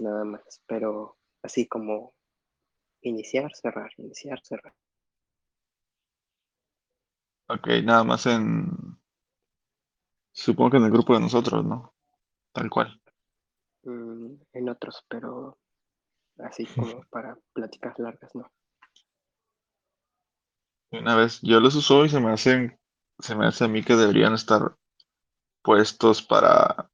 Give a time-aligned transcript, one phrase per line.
[0.00, 2.14] nada más, pero así como
[3.02, 4.74] iniciar, cerrar, iniciar, cerrar.
[7.48, 8.98] Ok, nada más en...
[10.32, 11.94] Supongo que en el grupo de nosotros, ¿no?
[12.52, 13.00] Tal cual.
[13.84, 15.58] Mm, en otros, pero
[16.38, 18.50] así como para pláticas largas, no.
[20.90, 22.78] Una vez, yo los uso y se me hacen,
[23.18, 24.76] se me hace a mí que deberían estar
[25.62, 26.90] puestos para,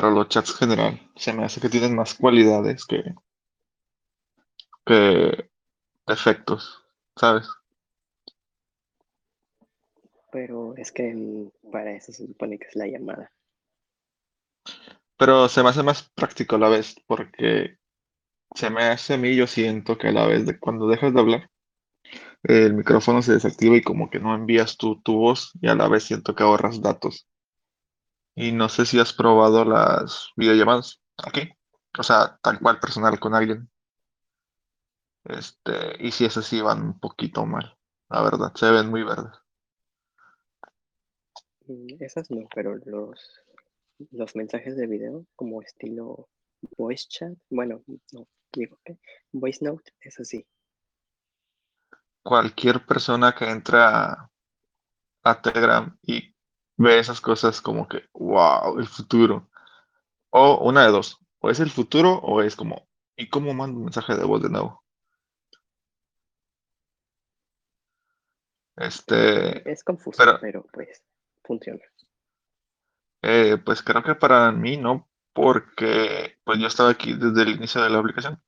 [0.00, 1.10] para los chats general.
[1.16, 3.02] Se me hace que tienen más cualidades que,
[4.86, 5.50] que
[6.06, 6.84] defectos,
[7.16, 7.48] ¿sabes?
[10.30, 13.32] Pero es que para eso se supone que es la llamada.
[15.16, 17.78] Pero se me hace más práctico a la vez, porque
[18.54, 21.18] se me hace a mí, yo siento que a la vez de cuando dejas de
[21.18, 21.50] hablar,
[22.44, 25.88] el micrófono se desactiva y como que no envías tu, tu voz y a la
[25.88, 27.26] vez siento que ahorras datos.
[28.40, 31.50] Y no sé si has probado las videollamadas aquí,
[31.98, 33.68] o sea, tal cual personal con alguien.
[35.24, 37.76] Este, y si esas sí van un poquito mal,
[38.08, 39.32] la verdad, se ven muy verdes.
[41.66, 43.40] Mm, Esas no, pero los,
[44.12, 46.28] los mensajes de video como estilo
[46.76, 49.00] voice chat, bueno, no, digo que
[49.32, 50.46] voice note, eso sí.
[52.22, 54.30] Cualquier persona que entra
[55.24, 56.37] a Telegram y
[56.78, 59.48] ve esas cosas como que, wow, el futuro.
[60.30, 63.84] O una de dos, o es el futuro o es como, ¿y cómo mando un
[63.86, 64.84] mensaje de voz de nuevo?
[68.76, 71.02] Este, Es confuso, pero pero pues
[71.44, 71.82] funciona.
[73.22, 77.82] eh, pues creo que para mí no, porque pues yo estaba aquí desde el inicio
[77.82, 78.42] de la aplicación,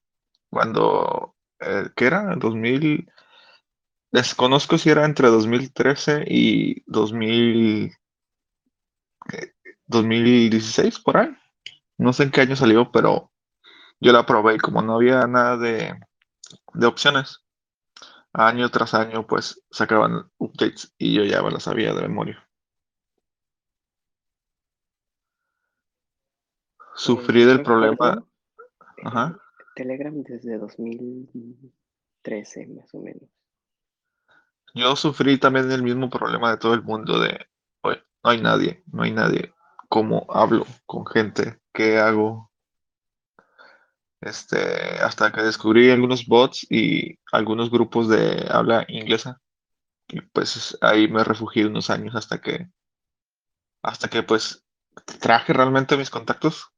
[0.50, 2.36] cuando, eh, ¿qué era?
[2.36, 3.10] 2000,
[4.12, 7.92] desconozco si era entre 2013 y 2000, eh,
[9.86, 11.36] 2016, por ahí.
[11.98, 13.32] No sé en qué año salió, pero
[14.00, 15.94] yo la probé y como no había nada de,
[16.74, 17.44] de opciones,
[18.32, 22.46] año tras año pues sacaban updates y yo ya me las sabía de memoria.
[26.94, 28.24] Sufrí del problema,
[29.04, 29.36] ajá.
[29.74, 33.28] Telegram desde 2013 más o menos.
[34.74, 37.46] Yo sufrí también el mismo problema de todo el mundo de,
[37.82, 39.54] oye, no hay nadie, no hay nadie.
[39.88, 41.58] ¿Cómo hablo con gente?
[41.72, 42.50] ¿Qué hago?
[44.20, 44.58] Este,
[45.00, 49.40] hasta que descubrí algunos bots y algunos grupos de habla inglesa.
[50.08, 52.68] Y pues ahí me refugié unos años hasta que,
[53.82, 54.64] hasta que pues
[55.20, 56.68] traje realmente mis contactos,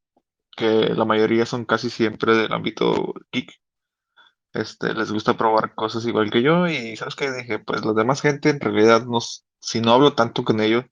[0.56, 3.60] que la mayoría son casi siempre del ámbito geek.
[4.52, 7.32] Este, les gusta probar cosas igual que yo y ¿sabes qué?
[7.32, 9.18] Dije, pues la demás gente en realidad no,
[9.60, 10.84] si no hablo tanto con ellos,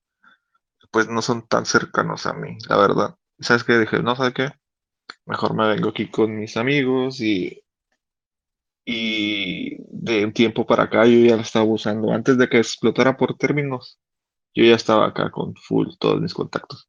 [0.90, 3.16] pues no son tan cercanos a mí, la verdad.
[3.38, 3.78] ¿Y sabes qué?
[3.78, 4.48] Dije, no, ¿sabes qué?
[5.26, 7.62] Mejor me vengo aquí con mis amigos y,
[8.84, 12.12] y de un tiempo para acá yo ya lo estaba usando.
[12.12, 14.00] Antes de que explotara por términos,
[14.54, 16.88] yo ya estaba acá con full todos mis contactos.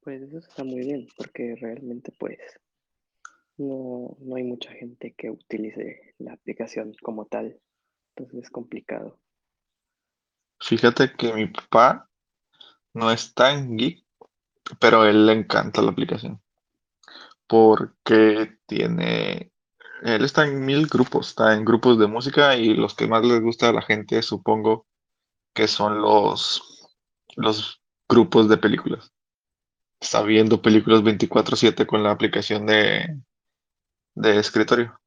[0.00, 2.38] Pues eso está muy bien, porque realmente pues
[3.56, 7.60] no, no hay mucha gente que utilice la aplicación como tal,
[8.16, 9.21] entonces es complicado.
[10.66, 12.08] Fíjate que mi papá
[12.94, 14.04] no es tan geek,
[14.80, 16.42] pero él le encanta la aplicación.
[17.46, 19.52] porque tiene,
[20.02, 23.40] él está en mil grupos, está en grupos de música y los que más les
[23.42, 24.86] gusta a la gente, supongo
[25.54, 26.88] que son los,
[27.36, 29.12] los grupos de películas.
[30.00, 33.20] Está viendo películas 24/7 con la aplicación de,
[34.14, 34.98] de escritorio.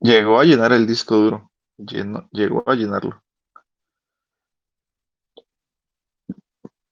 [0.00, 1.49] Llegó a llenar el disco duro,
[1.86, 3.22] llenó- llegó a llenarlo.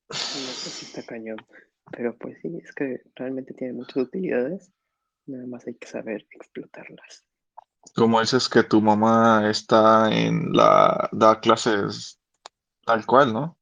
[0.09, 1.37] No, pues sí está cañón,
[1.93, 4.73] pero pues sí, es que realmente tiene muchas utilidades,
[5.27, 7.25] nada más hay que saber explotarlas.
[7.95, 12.21] Como dices que tu mamá está en la, da clases
[12.85, 13.59] tal cual, ¿no?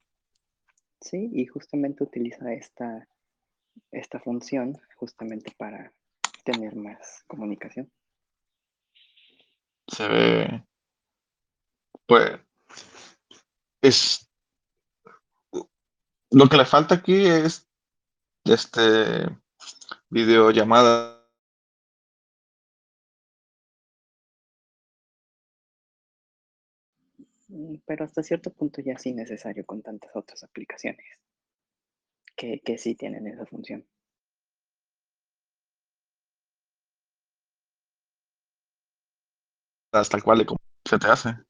[1.01, 3.07] Sí, y justamente utiliza esta,
[3.91, 5.93] esta función justamente para
[6.43, 7.91] tener más comunicación.
[9.87, 10.63] Se ve,
[12.07, 12.39] pues,
[13.81, 14.27] es
[16.31, 17.67] Lo que le falta aquí es
[18.45, 19.27] este
[20.09, 21.25] videollamada.
[27.85, 31.05] Pero hasta cierto punto ya es innecesario con tantas otras aplicaciones
[32.35, 33.85] que, que sí tienen esa función.
[39.91, 41.46] tal cual de como se te hace.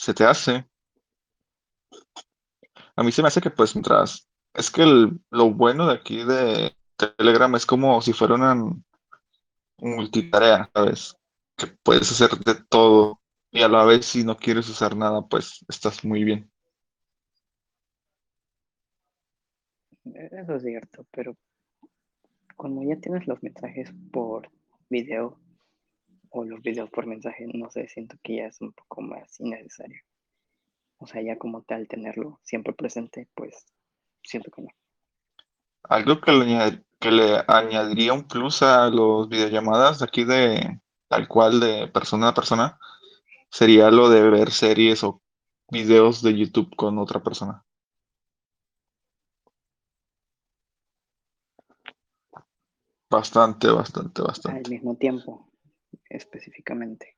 [0.00, 0.66] Se te hace.
[2.96, 6.74] a mí se me hace que pues mientras, es que lo bueno de aquí de
[6.96, 8.56] Telegram es como si fuera una
[9.76, 11.14] multitarea, ¿sabes?
[11.54, 13.20] Que puedes hacer de todo
[13.50, 16.50] y a la vez si no quieres usar nada, pues estás muy bien.
[20.14, 21.36] Eso es cierto, pero
[22.56, 24.50] como ya tienes los mensajes por
[24.88, 25.38] video
[26.30, 30.00] o los videos por mensaje, no sé, siento que ya es un poco más innecesario.
[30.98, 33.66] O sea, ya como tal tenerlo siempre presente, pues
[34.22, 34.68] siento que no.
[35.84, 41.26] Algo que le, que le añadiría un plus a los videollamadas de aquí de tal
[41.26, 42.78] cual de persona a persona
[43.50, 45.22] sería lo de ver series o
[45.70, 47.64] videos de YouTube con otra persona.
[53.08, 54.70] Bastante, bastante, Al bastante.
[54.70, 55.49] mismo tiempo,
[56.10, 57.14] específicamente.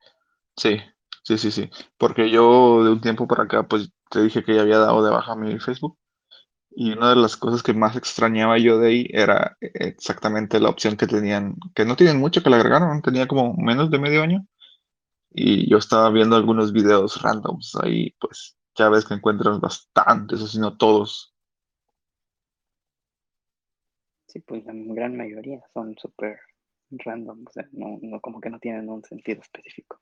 [0.56, 0.78] Sí,
[1.24, 1.70] sí, sí, sí.
[1.98, 5.10] Porque yo de un tiempo para acá, pues te dije que ya había dado de
[5.10, 5.98] baja mi Facebook.
[6.74, 10.96] Y una de las cosas que más extrañaba yo de ahí era exactamente la opción
[10.96, 14.46] que tenían, que no tienen mucho que le agregaron, tenía como menos de medio año.
[15.30, 20.46] Y yo estaba viendo algunos videos randoms ahí, pues ya ves que encuentras bastantes, o
[20.46, 21.34] si no todos.
[24.28, 26.38] Sí, pues la gran mayoría son súper
[26.98, 30.00] random, o sea, no, no como que no tienen un sentido específico.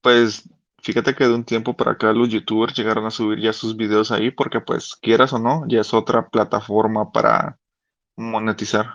[0.00, 0.48] Pues
[0.82, 4.10] fíjate que de un tiempo para acá los youtubers llegaron a subir ya sus videos
[4.10, 7.58] ahí porque pues quieras o no, ya es otra plataforma para
[8.16, 8.86] monetizar.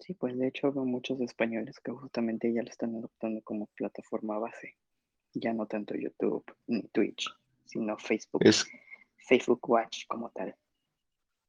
[0.00, 4.38] Sí, pues de hecho veo muchos españoles que justamente ya lo están adoptando como plataforma
[4.38, 4.76] base.
[5.34, 7.28] Ya no tanto YouTube ni Twitch,
[7.64, 8.66] sino Facebook, Es,
[9.18, 10.54] Facebook Watch como tal.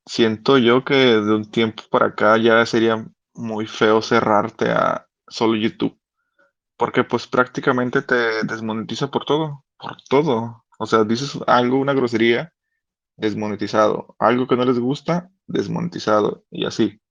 [0.05, 3.05] siento yo que de un tiempo para acá ya sería
[3.37, 5.99] muy feo cerrarte a solo YouTube,
[6.77, 10.65] porque pues prácticamente te desmonetiza por todo, por todo.
[10.79, 12.53] O sea, dices algo, una grosería,
[13.15, 14.15] desmonetizado.
[14.19, 16.45] Algo que no les gusta, desmonetizado.
[16.51, 17.01] Y así.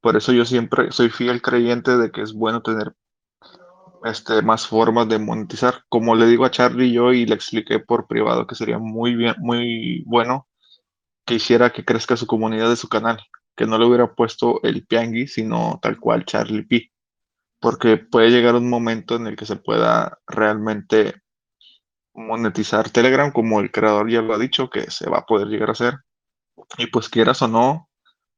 [0.00, 2.94] Por eso yo siempre soy fiel creyente de que es bueno tener
[4.04, 5.84] este, más formas de monetizar.
[5.88, 9.34] Como le digo a Charlie yo y le expliqué por privado que sería muy bien,
[9.38, 10.46] muy bueno
[11.26, 13.20] que hiciera que crezca su comunidad de su canal,
[13.58, 16.92] que no le hubiera puesto el Piangui, sino tal cual Charlie P.
[17.58, 21.22] Porque puede llegar un momento en el que se pueda realmente
[22.14, 25.70] monetizar Telegram, como el creador ya lo ha dicho, que se va a poder llegar
[25.70, 25.94] a hacer.
[26.78, 27.88] Y pues quieras o no,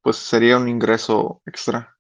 [0.00, 1.94] pues sería un ingreso extra.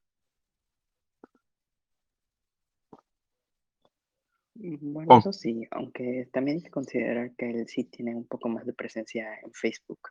[4.54, 8.48] Bueno, Oh, eso sí, aunque también hay que considerar que él sí tiene un poco
[8.48, 10.08] más de presencia en Facebook,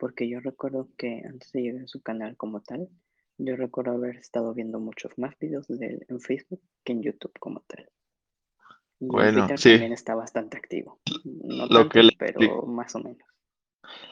[0.00, 2.88] porque yo recuerdo que antes de llegar a su canal como tal,
[3.38, 7.38] yo recuerdo haber estado viendo muchos más videos de él en Facebook que en YouTube
[7.38, 7.88] como tal.
[9.00, 11.00] Y en bueno, Twitter sí, también está bastante activo.
[11.24, 13.28] No lo que le pero más o menos.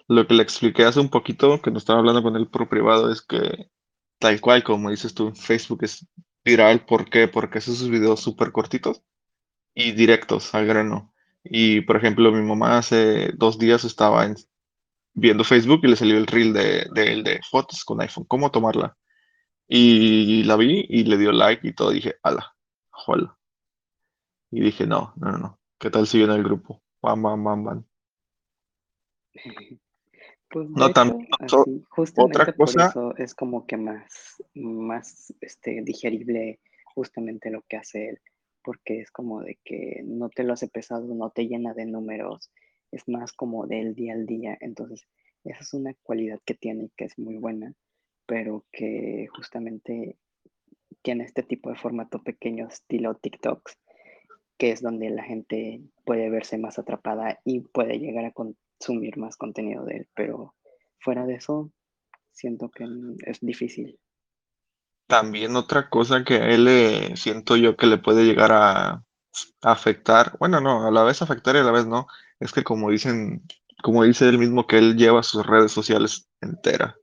[0.08, 3.11] lo que le expliqué hace un poquito, que no estaba hablando con él por privado,
[3.12, 3.70] es que
[4.19, 6.06] tal cual, como dices tú, Facebook es
[6.44, 6.85] viral.
[6.87, 7.29] ¿Por qué?
[7.29, 9.02] Porque hace sus videos súper cortitos
[9.75, 11.14] y directos al grano.
[11.44, 14.37] Y por ejemplo, mi mamá hace dos días estaba en-
[15.18, 18.50] viendo Facebook y le salió el reel de, de, él de fotos con iPhone, cómo
[18.50, 18.96] tomarla.
[19.66, 21.90] Y la vi y le dio like y todo.
[21.90, 22.54] Dije, ala,
[23.06, 23.38] hola.
[24.50, 25.58] Y dije, no, no, no, no.
[25.78, 26.82] ¿Qué tal si viene el grupo?
[27.02, 27.84] Bam, bam, bam, bam.
[30.50, 31.84] Pues No, también hecho, así,
[32.16, 36.58] otra justamente por cosa, eso es como que más, más este, digerible
[36.94, 38.20] justamente lo que hace él,
[38.64, 42.50] porque es como de que no te lo hace pesado, no te llena de números,
[42.90, 45.07] es más como del día al día, entonces
[45.45, 47.75] esa es una cualidad que tiene que es muy buena,
[48.26, 50.18] pero que justamente
[51.02, 53.78] tiene este tipo de formato pequeño estilo TikToks,
[54.59, 59.37] que es donde la gente puede verse más atrapada y puede llegar a consumir más
[59.37, 60.54] contenido de él, pero
[60.99, 61.71] fuera de eso,
[62.33, 62.85] siento que
[63.26, 63.99] es difícil.
[65.07, 69.04] también otra cosa que a él siento yo que le puede llegar a
[69.62, 72.07] afectar, bueno, no, a la vez afectar y a la vez no,
[72.40, 73.42] es que como dicen,
[73.83, 76.95] como dice él mismo que él lleva sus redes sociales enteras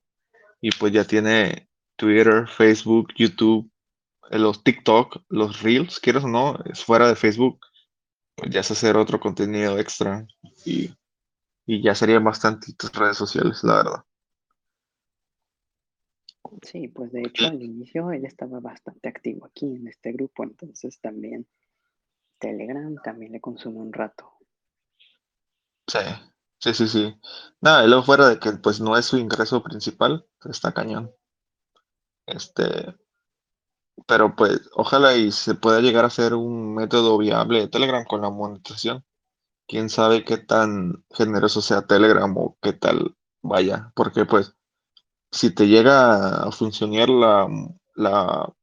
[0.62, 3.70] y pues ya tiene Twitter, Facebook, YouTube,
[4.32, 7.60] eh, los TikTok, los Reels, quieres o no, es fuera de Facebook,
[8.36, 10.26] pues ya es hacer otro contenido extra
[10.66, 10.92] y,
[11.66, 14.04] y ya serían bastantitas redes sociales, la verdad.
[16.62, 21.00] Sí, pues de hecho al inicio él estaba bastante activo aquí en este grupo, entonces
[21.00, 21.48] también
[22.40, 24.35] Telegram también le consume un rato.
[25.88, 26.00] Sí,
[26.60, 27.20] sí, sí, sí.
[27.62, 31.12] Nada, y luego fuera de que pues no es su ingreso principal, está cañón.
[32.28, 32.94] Este,
[34.08, 38.22] pero pues ojalá y se pueda llegar a ser un método viable de Telegram con
[38.22, 39.04] la monetización.
[39.68, 44.56] quién sabe qué tan generoso sea Telegram o qué tal vaya, porque pues
[45.32, 47.48] si te llega a funcionar la,
[47.96, 48.54] la,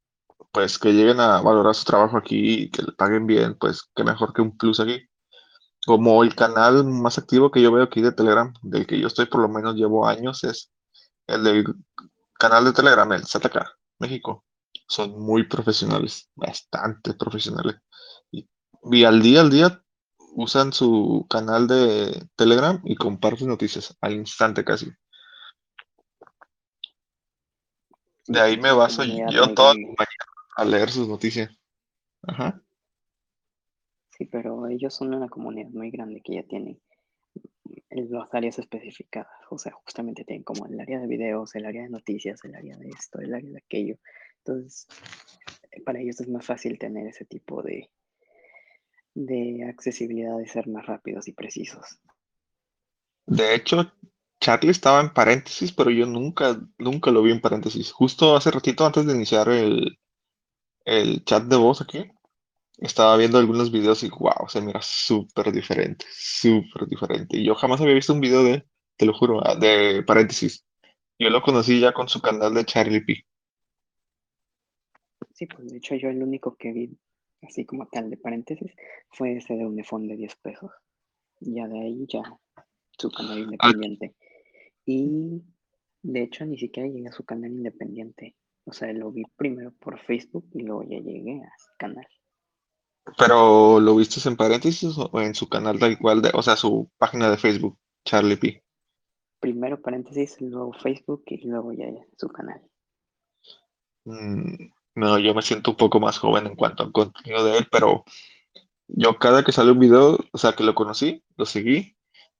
[0.52, 4.04] pues que lleguen a valorar su trabajo aquí y que le paguen bien, pues qué
[4.04, 5.02] mejor que un plus aquí.
[5.84, 9.26] Como el canal más activo que yo veo aquí de Telegram, del que yo estoy
[9.26, 10.72] por lo menos llevo años, es
[11.26, 11.64] el del
[12.38, 13.64] canal de Telegram, el ZK,
[13.98, 14.44] México.
[14.88, 17.76] Son muy profesionales, bastante profesionales.
[18.30, 18.48] Y,
[18.90, 19.82] y al día al día
[20.34, 24.92] usan su canal de Telegram y comparten noticias al instante casi.
[28.26, 31.50] De ahí me baso yo toda la mañana a leer sus noticias.
[32.22, 32.62] Ajá.
[34.30, 36.78] Pero ellos son una comunidad muy grande que ya tiene
[37.90, 39.32] las áreas especificadas.
[39.50, 42.76] O sea, justamente tienen como el área de videos, el área de noticias, el área
[42.76, 43.96] de esto, el área de aquello.
[44.38, 44.86] Entonces,
[45.84, 47.90] para ellos es más fácil tener ese tipo de,
[49.14, 52.00] de accesibilidad de ser más rápidos y precisos.
[53.26, 53.92] De hecho,
[54.40, 57.92] Charlie estaba en paréntesis, pero yo nunca, nunca lo vi en paréntesis.
[57.92, 59.98] Justo hace ratito antes de iniciar el,
[60.84, 62.10] el chat de voz aquí,
[62.78, 67.36] estaba viendo algunos videos y wow, se mira súper diferente, súper diferente.
[67.36, 68.64] Y yo jamás había visto un video de,
[68.96, 70.64] te lo juro, de paréntesis.
[71.18, 73.24] Yo lo conocí ya con su canal de Charlie P.
[75.34, 76.98] Sí, pues de hecho yo el único que vi
[77.42, 78.72] así como tal de paréntesis
[79.10, 80.70] fue ese de un iPhone de 10 pesos.
[81.40, 82.22] Ya de ahí ya
[82.98, 83.40] su canal ah.
[83.40, 84.14] independiente.
[84.84, 85.42] Y
[86.02, 88.36] de hecho ni siquiera llegué a su canal independiente.
[88.64, 92.06] O sea, lo vi primero por Facebook y luego ya llegué a su canal.
[93.18, 96.90] Pero lo viste en paréntesis o en su canal tal cual, de, o sea, su
[96.98, 98.62] página de Facebook, Charlie P.
[99.40, 102.62] Primero paréntesis, luego Facebook y luego ya, su canal.
[104.04, 107.68] Mm, no, yo me siento un poco más joven en cuanto al contenido de él,
[107.70, 108.04] pero
[108.88, 111.96] yo cada que sale un video, o sea, que lo conocí, lo seguí,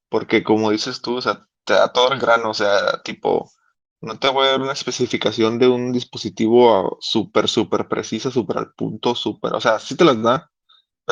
[0.09, 3.51] porque como dices tú, o sea, te da todo el grano, o sea, tipo,
[4.01, 8.73] no te voy a dar una especificación de un dispositivo súper, súper precisa, súper al
[8.75, 10.52] punto, súper, o sea, sí te las da,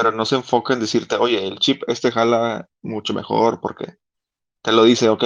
[0.00, 3.96] pero no se enfoca en decirte, oye, el chip este jala mucho mejor porque
[4.62, 5.24] te lo dice, ok,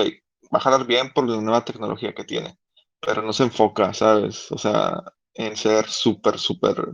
[0.52, 2.58] va a jalar bien por la nueva tecnología que tiene,
[2.98, 4.50] pero no se enfoca, ¿sabes?
[4.50, 5.00] O sea,
[5.34, 6.88] en ser súper, súper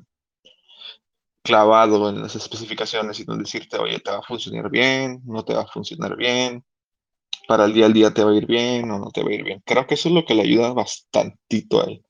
[1.43, 5.55] clavado en las especificaciones y no decirte, oye, te va a funcionar bien, no te
[5.55, 6.63] va a funcionar bien,
[7.49, 9.35] para el día al día te va a ir bien o no te va a
[9.35, 9.63] ir bien.
[9.65, 12.05] Creo que eso es lo que le ayuda bastantito a él.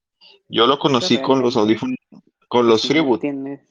[0.48, 1.96] Yo lo conocí con los audífonos,
[2.48, 3.20] con los Freeboot.
[3.20, 3.69] Sí.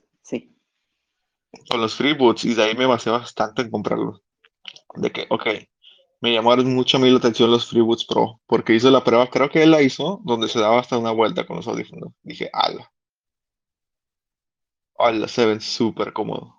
[1.70, 4.22] Con los Freeboots y de ahí me basé bastante en comprarlos.
[4.96, 5.48] De que, ok,
[6.22, 9.50] me llamaron mucho a mí la atención los Freeboots Pro, porque hizo la prueba, creo
[9.50, 12.13] que él la hizo, donde se daba hasta una vuelta con los audífonos.
[12.24, 12.91] Dije, ala.
[14.98, 16.53] Ala, se ven súper cómodos.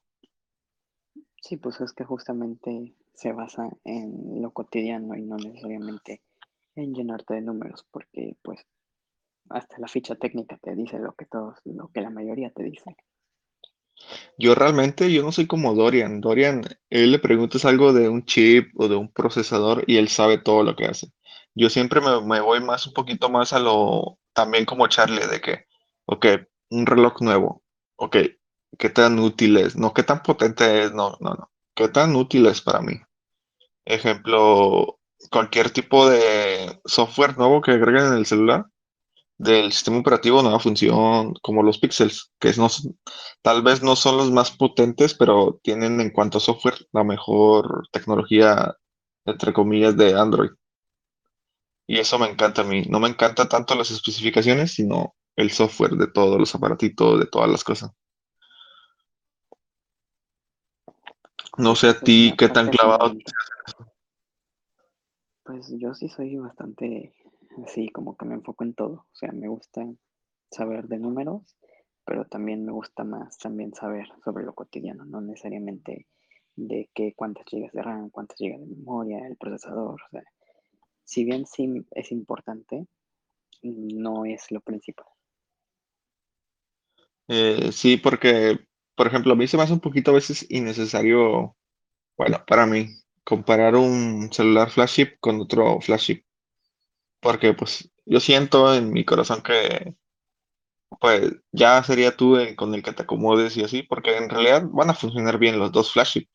[1.42, 6.22] Sí, pues es que justamente se basa en lo cotidiano y no necesariamente
[6.74, 8.66] en llenarte de números, porque pues
[9.50, 12.96] hasta la ficha técnica te dice lo que todos, lo que la mayoría te dice.
[14.38, 16.20] Yo realmente, yo no soy como Dorian.
[16.20, 20.38] Dorian, él le preguntas algo de un chip o de un procesador y él sabe
[20.38, 21.08] todo lo que hace.
[21.54, 25.40] Yo siempre me, me voy más, un poquito más a lo, también como Charlie, de
[25.40, 25.66] que,
[26.06, 26.26] ok,
[26.70, 27.62] un reloj nuevo,
[27.96, 28.16] ok,
[28.78, 29.76] ¿qué tan útil es?
[29.76, 30.92] No, ¿qué tan potente es?
[30.92, 31.50] No, no, no.
[31.74, 32.94] ¿Qué tan útil es para mí?
[33.84, 34.98] Ejemplo,
[35.30, 38.66] cualquier tipo de software nuevo que agreguen en el celular
[39.40, 42.68] del sistema operativo, nueva función, como los pixels, que no
[43.40, 47.88] tal vez no son los más potentes, pero tienen en cuanto a software la mejor
[47.90, 48.76] tecnología,
[49.24, 50.50] entre comillas, de Android.
[51.86, 52.82] Y eso me encanta a mí.
[52.82, 57.48] No me encanta tanto las especificaciones, sino el software de todos los aparatitos, de todas
[57.48, 57.92] las cosas.
[61.56, 63.14] No sé a ti qué tan clavado.
[65.44, 67.14] Pues yo sí soy bastante
[67.64, 69.06] así, como que me enfoco en todo.
[69.12, 69.86] O sea, me gusta
[70.50, 71.56] saber de números,
[72.04, 76.06] pero también me gusta más también saber sobre lo cotidiano, no necesariamente
[76.56, 79.94] de qué cuántas gigas de RAM, cuántas gigas de memoria, el procesador.
[79.94, 80.22] O sea,
[81.04, 82.86] si bien sí es importante,
[83.62, 85.06] no es lo principal.
[87.28, 88.58] Eh, sí, porque,
[88.96, 91.56] por ejemplo, a mí se me hace un poquito a veces innecesario,
[92.16, 92.88] bueno, para mí,
[93.24, 96.24] comparar un celular flagship con otro flagship.
[97.20, 99.94] Porque pues yo siento en mi corazón que
[101.00, 104.90] pues ya sería tú con el que te acomodes y así, porque en realidad van
[104.90, 106.26] a funcionar bien los dos flagship.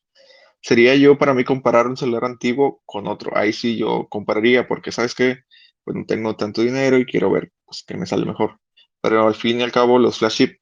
[0.61, 3.37] Sería yo para mí comparar un celular antiguo con otro.
[3.37, 5.39] Ahí sí yo compararía, porque sabes que
[5.83, 8.59] pues no tengo tanto dinero y quiero ver pues, que me sale mejor.
[9.01, 10.57] Pero al fin y al cabo los flagship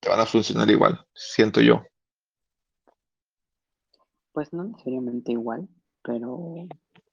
[0.00, 1.84] te van a funcionar igual, siento yo.
[4.32, 5.68] Pues no necesariamente igual,
[6.02, 6.66] pero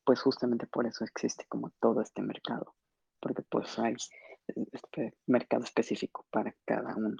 [0.09, 2.73] pues justamente por eso existe como todo este mercado,
[3.19, 3.93] porque pues hay
[4.71, 7.17] este mercado específico para cada uno.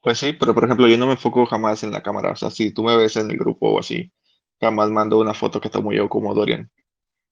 [0.00, 2.32] Pues sí, pero por ejemplo, yo no me enfoco jamás en la cámara.
[2.32, 4.10] O sea, si tú me ves en el grupo o así,
[4.58, 6.70] jamás mando una foto que tomo yo como Dorian.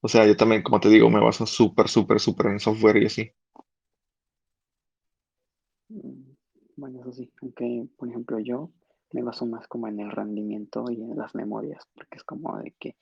[0.01, 3.05] O sea, yo también, como te digo, me baso súper, súper, súper en software y
[3.07, 3.31] así.
[6.75, 8.69] Bueno, eso sí, aunque por ejemplo yo
[9.13, 12.75] me baso más como en el rendimiento y en las memorias, porque es como de
[12.79, 12.95] que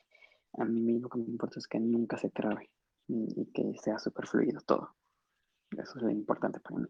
[0.57, 2.69] a mí lo que me importa es que nunca se trabe
[3.07, 4.95] y que sea súper fluido todo.
[5.71, 6.87] Eso es lo importante para mí.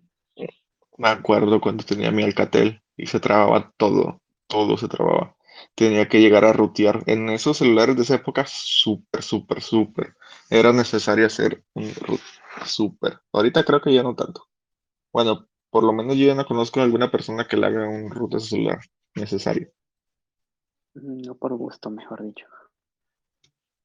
[0.98, 5.36] Me acuerdo cuando tenía mi Alcatel y se trababa todo, todo se trababa.
[5.76, 7.04] Tenía que llegar a rutear.
[7.08, 10.16] En esos celulares de esa época, súper, súper, súper.
[10.50, 12.22] Era necesario hacer un root
[12.66, 13.20] súper.
[13.32, 14.48] Ahorita creo que ya no tanto.
[15.12, 18.10] Bueno, por lo menos yo ya no conozco a alguna persona que le haga un
[18.10, 18.80] root de celular
[19.16, 19.72] necesario.
[20.94, 22.46] No por gusto, mejor dicho.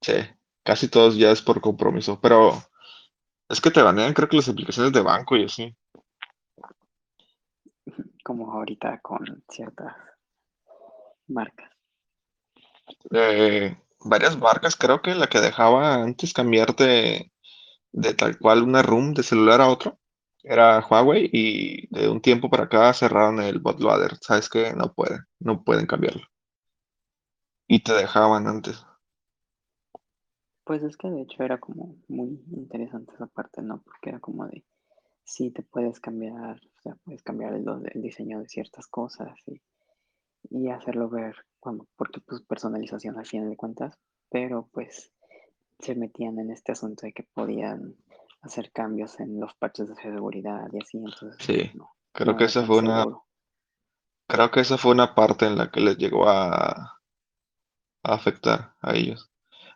[0.02, 0.14] Sí,
[0.64, 2.60] casi todos ya es por compromiso, pero
[3.48, 5.76] es que te banean creo que las aplicaciones de banco y así.
[8.24, 9.94] Como ahorita con ciertas
[11.28, 11.70] marcas.
[13.12, 17.32] Eh, varias marcas, creo que la que dejaba antes cambiarte
[17.92, 19.98] de tal cual una room de celular a otro
[20.42, 24.18] era Huawei y de un tiempo para acá cerraron el bootloader.
[24.20, 24.72] ¿Sabes qué?
[24.74, 26.26] No pueden, no pueden cambiarlo.
[27.68, 28.84] Y te dejaban antes.
[30.72, 33.82] Pues es que de hecho era como muy interesante esa parte, ¿no?
[33.82, 34.64] Porque era como de,
[35.22, 37.66] sí, te puedes cambiar, o sea, puedes cambiar el,
[38.00, 39.60] diseño de ciertas cosas y,
[40.48, 43.98] y hacerlo ver, cuando, porque pues personalización al final de cuentas,
[44.30, 45.12] pero pues
[45.78, 47.94] se metían en este asunto de que podían
[48.40, 52.64] hacer cambios en los parches de seguridad y así, entonces sí, no, creo que esa
[52.64, 53.04] fue una
[54.26, 56.70] creo que esa fue una parte en la que les llegó a,
[58.04, 59.28] a afectar a ellos.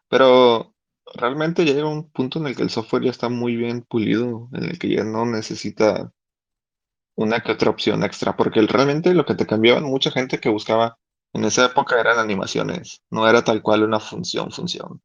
[0.08, 0.75] Pero
[1.14, 4.48] realmente ya llega un punto en el que el software ya está muy bien pulido,
[4.52, 6.12] en el que ya no necesita
[7.14, 10.98] una que otra opción extra, porque realmente lo que te cambiaban mucha gente que buscaba
[11.32, 15.02] en esa época eran animaciones, no era tal cual una función, función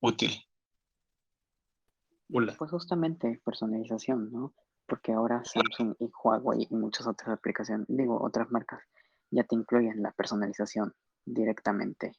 [0.00, 0.30] útil.
[2.28, 4.54] Pues justamente personalización, ¿no?
[4.86, 8.80] Porque ahora Samsung y Huawei y muchas otras aplicaciones, digo, otras marcas,
[9.30, 10.92] ya te incluyen la personalización
[11.24, 12.12] directamente.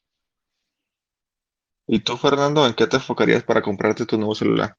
[1.88, 4.76] ¿Y tú, Fernando, en qué te enfocarías para comprarte tu nuevo celular?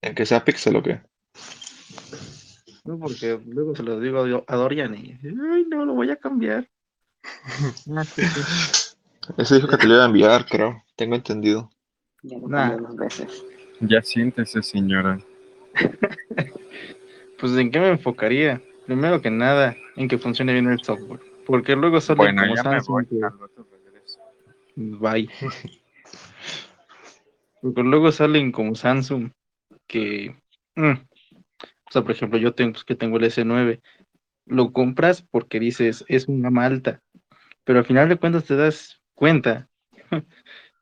[0.00, 1.02] ¿En que sea Pixel o qué?
[2.84, 6.68] No, porque luego se lo digo a Dorian y ay, no, lo voy a cambiar.
[9.36, 10.84] Ese dijo que te lo iba a enviar, creo.
[10.94, 11.68] Tengo entendido.
[12.22, 13.44] Ya lo dos veces.
[13.80, 15.20] Ya siéntese, señora.
[17.38, 18.62] pues en qué me enfocaría.
[18.86, 21.20] Primero que nada, en que funcione bien el software.
[21.44, 23.06] Porque luego sale bueno, como Samsung.
[24.76, 25.28] Bye.
[27.60, 29.30] Porque luego salen como Samsung
[29.86, 30.36] que.
[30.74, 33.80] Mm, o sea, por ejemplo, yo tengo pues, que tengo el S9.
[34.46, 37.00] Lo compras porque dices es una malta.
[37.64, 39.68] Pero al final de cuentas te das cuenta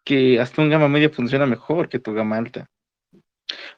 [0.04, 2.70] que hasta un gama media funciona mejor que tu gama alta.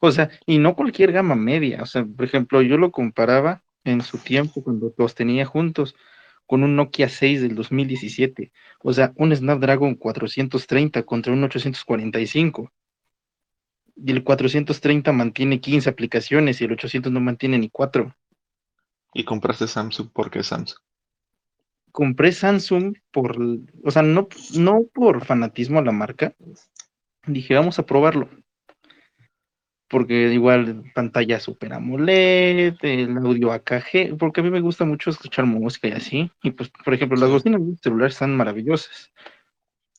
[0.00, 1.82] O sea, y no cualquier gama media.
[1.82, 5.94] O sea, por ejemplo, yo lo comparaba en su tiempo cuando los tenía juntos
[6.46, 8.52] con un Nokia 6 del 2017.
[8.80, 12.72] O sea, un Snapdragon 430 contra un 845.
[13.96, 18.14] Y el 430 mantiene 15 aplicaciones y el 800 no mantiene ni 4.
[19.14, 20.10] ¿Y compraste Samsung?
[20.12, 20.78] ¿Por qué Samsung?
[21.92, 23.38] Compré Samsung por,
[23.82, 26.34] o sea, no, no por fanatismo a la marca.
[27.26, 28.28] Dije, vamos a probarlo
[29.88, 35.46] porque igual pantalla super AMOLED, el audio AKG, porque a mí me gusta mucho escuchar
[35.46, 39.12] música y así, y pues, por ejemplo, las bocinas de celular están maravillosas,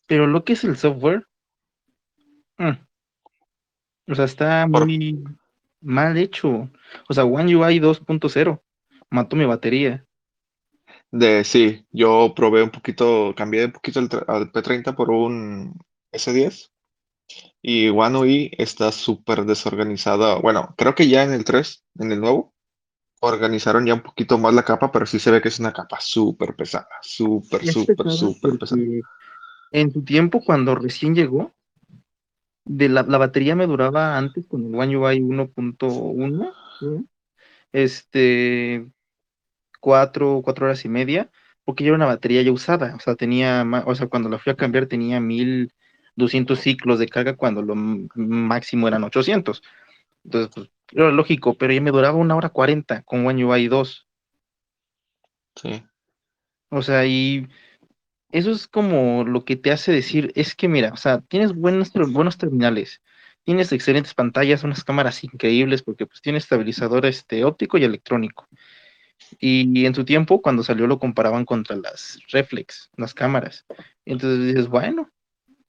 [0.08, 1.26] pero lo que es el software,
[2.58, 2.72] mm,
[4.08, 5.24] o sea, está muy
[5.82, 6.70] mal hecho,
[7.10, 8.62] o sea, One UI 2.0
[9.10, 10.06] mató mi batería.
[11.12, 15.74] De sí, yo probé un poquito, cambié un poquito el, al P30 por un
[16.12, 16.70] S10
[17.62, 20.36] y One UI está súper desorganizada.
[20.40, 22.54] Bueno, creo que ya en el 3, en el nuevo,
[23.20, 25.98] organizaron ya un poquito más la capa, pero sí se ve que es una capa
[26.00, 28.82] súper pesada, súper, súper, súper pesada.
[29.72, 31.54] En su tiempo, cuando recién llegó,
[32.68, 37.08] de la, batería me duraba antes con el One UI 1.1,
[37.72, 38.88] este,
[39.80, 41.30] cuatro, cuatro horas y media,
[41.64, 44.52] porque ya era una batería ya usada, o sea, tenía, o sea, cuando la fui
[44.52, 45.74] a cambiar tenía mil
[46.16, 49.62] 200 ciclos de carga cuando lo máximo eran 800.
[50.24, 54.08] Entonces, pues, era lógico, pero ya me duraba una hora 40 con One UI 2.
[55.56, 55.84] Sí.
[56.70, 57.48] O sea, y
[58.32, 61.92] eso es como lo que te hace decir, es que mira, o sea, tienes buenos,
[62.12, 63.02] buenos terminales,
[63.44, 68.48] tienes excelentes pantallas, unas cámaras increíbles, porque pues tiene estabilizador este, óptico y electrónico.
[69.40, 73.66] Y en su tiempo, cuando salió, lo comparaban contra las reflex, las cámaras.
[74.06, 75.10] Entonces dices, bueno,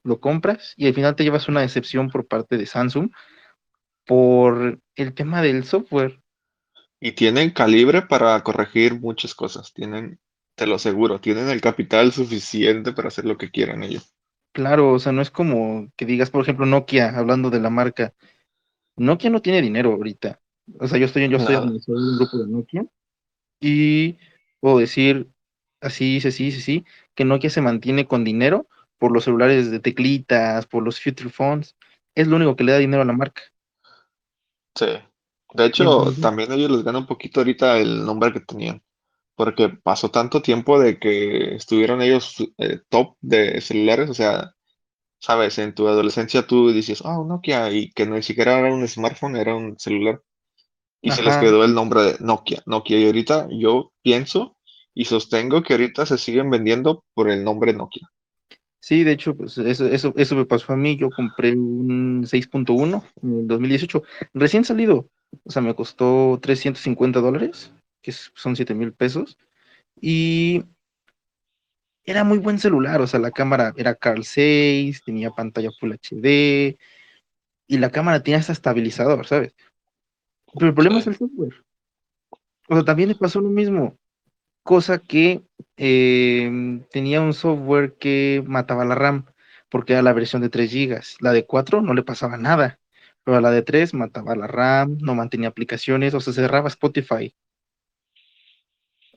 [0.05, 3.11] lo compras y al final te llevas una decepción por parte de Samsung
[4.05, 6.21] por el tema del software.
[7.01, 9.73] Y tienen calibre para corregir muchas cosas.
[9.73, 10.19] Tienen,
[10.59, 14.13] te lo aseguro, tienen el capital suficiente para hacer lo que quieran ellos.
[14.53, 18.13] Claro, o sea, no es como que digas, por ejemplo, Nokia, hablando de la marca.
[18.97, 20.41] Nokia no tiene dinero ahorita.
[20.81, 21.65] O sea, yo estoy, yo estoy Nada.
[21.65, 22.87] administrador de un grupo de Nokia
[23.61, 24.19] y
[24.59, 25.29] puedo decir
[25.81, 28.67] así, sí, sí, sí, sí, que Nokia se mantiene con dinero
[28.99, 31.77] por los celulares de teclitas, por los future phones.
[32.17, 33.43] Es lo único que le da dinero a la marca.
[34.75, 34.87] Sí.
[35.55, 38.83] De hecho, también ellos les gana un poquito ahorita el nombre que tenían.
[39.39, 44.11] Porque pasó tanto tiempo de que estuvieron ellos eh, top de celulares.
[44.11, 44.53] O sea,
[45.21, 49.37] sabes, en tu adolescencia tú dices, oh, Nokia, y que ni siquiera era un smartphone,
[49.37, 50.21] era un celular.
[51.01, 51.41] Y se les Ajá.
[51.41, 52.63] quedó el nombre de Nokia.
[52.67, 52.99] Nokia.
[52.99, 54.57] Y ahorita yo pienso
[54.93, 58.11] y sostengo que ahorita se siguen vendiendo por el nombre Nokia.
[58.81, 60.97] Sí, de hecho, pues eso, eso, eso me pasó a mí.
[60.97, 64.03] Yo compré un 6.1 en el 2018,
[64.35, 65.09] recién salido.
[65.45, 67.73] O sea, me costó 350 dólares,
[68.03, 69.39] que son 7 mil pesos.
[70.01, 70.65] Y
[72.05, 73.01] era muy buen celular.
[73.01, 76.79] O sea, la cámara era Carl 6, tenía pantalla Full HD
[77.69, 79.55] y la cámara tenía hasta estabilizador, ¿sabes?
[80.55, 81.55] Pero el problema es el software.
[82.69, 83.99] O sea, también me pasó lo mismo.
[84.63, 85.43] Cosa que
[85.77, 89.27] eh, tenía un software que mataba la RAM,
[89.69, 91.01] porque era la versión de 3 GB.
[91.21, 92.79] La de 4 no le pasaba nada,
[93.23, 97.35] pero a la de 3 mataba la RAM, no mantenía aplicaciones, o sea, cerraba Spotify.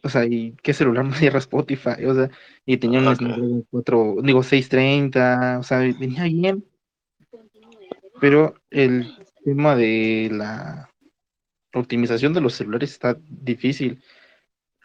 [0.03, 2.05] O sea, ¿y qué celular no cierra Spotify?
[2.05, 2.29] O sea,
[2.65, 3.15] y tenía un.
[3.15, 6.65] Snapdragon 4, digo, 630, o sea, venía bien.
[8.19, 10.89] Pero el tema de la
[11.73, 14.03] optimización de los celulares está difícil.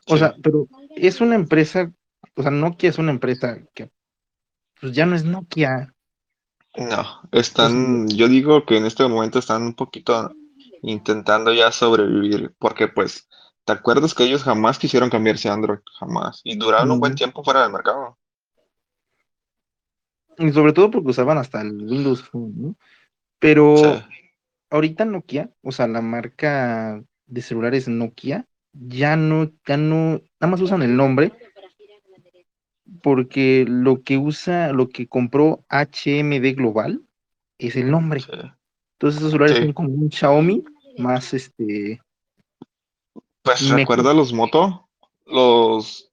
[0.07, 0.21] O Sí.
[0.21, 1.93] sea, pero es una empresa,
[2.35, 3.91] o sea, Nokia es una empresa que
[4.81, 5.93] pues ya no es Nokia.
[6.77, 10.33] No, están, yo digo que en este momento están un poquito
[10.83, 13.29] intentando ya sobrevivir, porque pues,
[13.67, 15.81] ¿te acuerdas que ellos jamás quisieron cambiarse a Android?
[15.99, 16.41] Jamás.
[16.45, 18.17] Y duraron un buen tiempo fuera del mercado.
[20.39, 22.77] Y sobre todo porque usaban hasta el Windows Phone, ¿no?
[23.41, 24.05] Pero Sí,
[24.71, 30.61] ahorita Nokia, o sea, la marca de celulares Nokia, ya no, ya no, nada más
[30.61, 31.33] usan el nombre
[33.03, 37.03] porque lo que usa, lo que compró HMD Global
[37.59, 38.21] es el nombre.
[38.21, 38.31] sí.
[38.93, 39.65] Entonces esos celulares Sí.
[39.65, 40.65] son como un Xiaomi
[40.99, 42.01] más este
[43.47, 44.89] Pues recuerda los Moto,
[45.25, 46.13] los,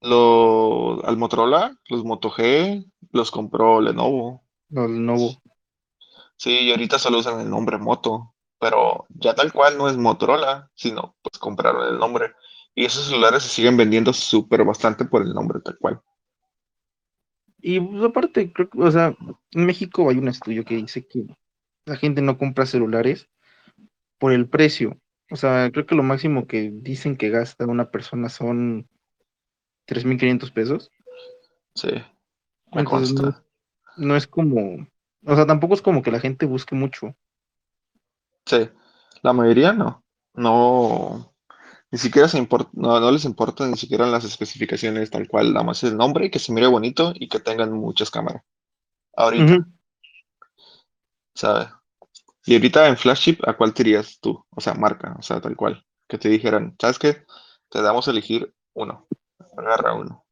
[0.00, 4.44] los, al Motorola, los Moto G, los compró Lenovo.
[4.68, 5.42] los Lenovo.
[6.36, 10.70] Sí, y ahorita solo usan el nombre Moto, pero ya tal cual no es Motorola,
[10.76, 12.32] sino pues compraron el nombre.
[12.76, 16.00] Y esos celulares se siguen vendiendo súper bastante por el nombre tal cual.
[17.58, 19.16] Y pues, aparte, creo que, o sea,
[19.50, 21.26] en México hay un estudio que dice que
[21.86, 23.28] la gente no compra celulares
[24.18, 25.00] por el precio.
[25.30, 28.88] O sea, creo que lo máximo que dicen que gasta una persona son
[29.86, 30.90] 3.500 pesos.
[31.74, 31.88] Sí,
[32.72, 33.44] me Entonces no, consta.
[33.96, 34.88] no es como,
[35.24, 37.14] o sea, tampoco es como que la gente busque mucho.
[38.46, 38.68] Sí,
[39.22, 40.04] la mayoría no.
[40.34, 41.34] No,
[41.90, 45.64] ni siquiera se import- no, no les importa ni siquiera las especificaciones tal cual, nada
[45.66, 48.42] más el nombre que se mire bonito y que tengan muchas cámaras.
[49.16, 49.66] Ahorita.
[51.34, 51.68] ¿sabes?
[52.46, 54.44] Y ahorita en flagship, ¿a cuál te irías tú?
[54.50, 55.84] O sea, marca, o sea, tal cual.
[56.08, 57.24] Que te dijeran, ¿sabes qué?
[57.68, 59.08] Te damos a elegir uno.
[59.58, 60.24] Agarra uno.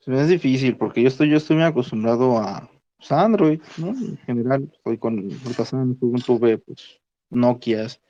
[0.00, 3.88] Se me es difícil porque yo estoy, yo estoy muy acostumbrado a, pues, Android, ¿no?
[3.88, 8.00] En general, estoy con Samsung, tuve pues Nokias,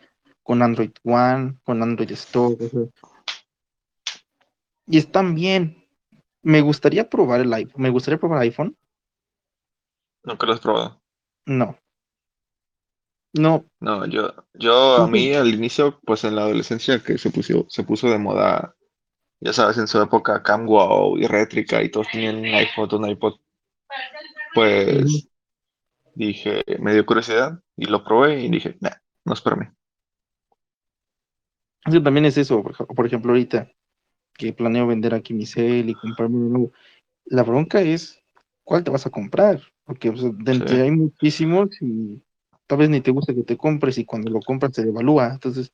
[0.44, 2.82] con Android One, con Android Stock, o sea,
[4.86, 5.84] y están bien.
[6.42, 8.76] Me gustaría probar el iPhone, me gustaría probar iPhone,
[10.22, 11.00] Nunca lo has probado.
[11.46, 11.76] no.
[13.38, 17.66] No, No, yo, yo a mí al inicio, pues en la adolescencia que se puso,
[17.68, 18.74] se puso de moda,
[19.40, 23.34] ya sabes, en su época CamWow y Rétrica y todos tenían un iPhone, un iPod,
[24.54, 25.28] pues
[26.14, 28.92] dije, me dio curiosidad y lo probé y dije, nah,
[29.24, 29.66] no es para mí.
[31.90, 33.70] que también es eso, por, ej- por ejemplo, ahorita
[34.34, 36.72] que planeo vender aquí mi cel y comprarme uno nuevo,
[37.26, 38.22] la bronca es,
[38.64, 39.62] ¿cuál te vas a comprar?
[39.84, 40.10] Porque
[40.50, 40.64] Sí.
[40.74, 42.22] hay muchísimos y
[42.66, 45.72] tal vez ni te gusta que te compres y cuando lo compras se devalúa, entonces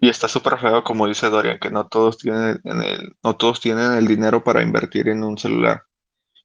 [0.00, 3.60] Y está súper feo, como dice Dorian, que no todos tienen en el, no todos
[3.60, 5.84] tienen el dinero para invertir en un celular.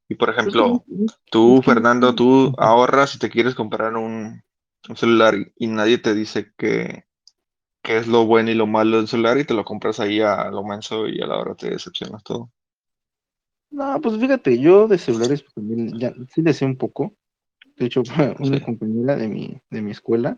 [0.09, 0.85] Y por ejemplo,
[1.31, 4.43] tú, Fernando, tú ahorras y te quieres comprar un,
[4.89, 7.05] un celular y, y nadie te dice que,
[7.83, 10.49] que es lo bueno y lo malo del celular y te lo compras ahí a
[10.51, 12.51] lo menso y a la hora te decepcionas todo.
[13.71, 17.15] No, pues fíjate, yo de celulares pues, también ya sí le sé un poco.
[17.79, 18.03] De hecho,
[18.39, 20.37] una compañera de mi, de mi escuela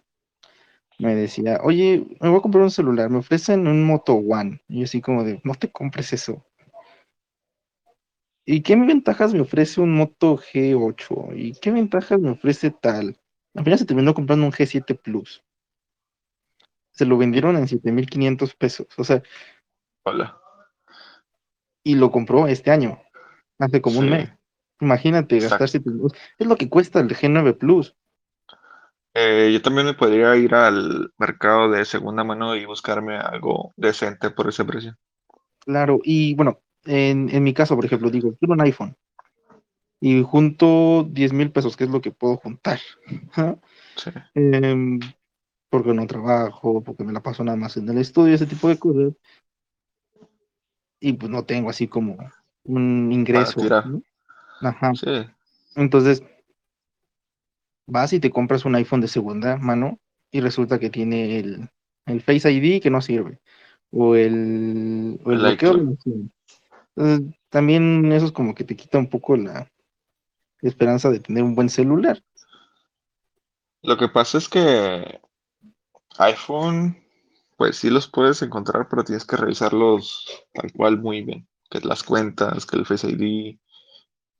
[0.99, 4.62] me decía, oye, me voy a comprar un celular, me ofrecen un Moto One.
[4.67, 6.45] Y yo así como de, no te compres eso.
[8.45, 11.36] ¿Y qué ventajas me ofrece un Moto G8?
[11.36, 13.19] ¿Y qué ventajas me ofrece tal?
[13.56, 15.43] Al final se terminó comprando un G7 Plus.
[16.91, 18.88] Se lo vendieron en 7.500 pesos.
[18.97, 19.23] O sea,
[20.04, 20.39] Hola.
[21.84, 23.01] y lo compró este año,
[23.58, 24.30] hace como un mes.
[24.82, 26.10] Imagínate gastar Exacto.
[26.10, 27.96] 7 Es lo que cuesta el G9 Plus.
[29.13, 34.32] Eh, yo también me podría ir al mercado de segunda mano y buscarme algo decente
[34.32, 34.98] por ese precio.
[35.60, 38.96] Claro, y bueno, en, en mi caso, por ejemplo, digo, quiero un iPhone
[40.02, 42.80] y junto 10 mil pesos, que es lo que puedo juntar.
[43.98, 44.10] Sí.
[44.36, 45.00] Em,
[45.70, 48.80] porque no trabajo, porque me la paso nada más en el estudio, ese tipo de
[48.80, 49.13] cosas.
[51.02, 52.17] Y pues no tengo así como
[52.63, 53.62] un ingreso.
[53.86, 54.02] ¿no?
[54.62, 54.93] Ajá.
[54.95, 55.26] Sí.
[55.76, 56.24] Entonces,
[57.88, 60.00] vas y te compras un iPhone de segunda mano
[60.32, 61.69] y resulta que tiene el,
[62.06, 63.39] el Face ID que no sirve.
[63.91, 65.97] O el, o el El bloqueo.
[66.95, 69.69] Entonces, también eso es como que te quita un poco la
[70.62, 72.21] esperanza de tener un buen celular.
[73.82, 75.19] Lo que pasa es que
[76.17, 76.97] iPhone,
[77.58, 81.47] pues sí los puedes encontrar, pero tienes que revisarlos tal cual muy bien.
[81.69, 83.58] Que las cuentas, que el Face ID.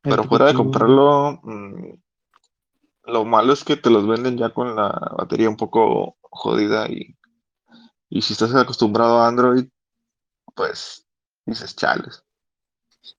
[0.02, 1.94] Pero fuera de comprarlo, mm,
[3.06, 7.18] lo malo es que te los venden ya con la batería un poco jodida y,
[8.10, 9.66] y si estás acostumbrado a Android,
[10.56, 11.08] pues
[11.46, 12.24] dices chales.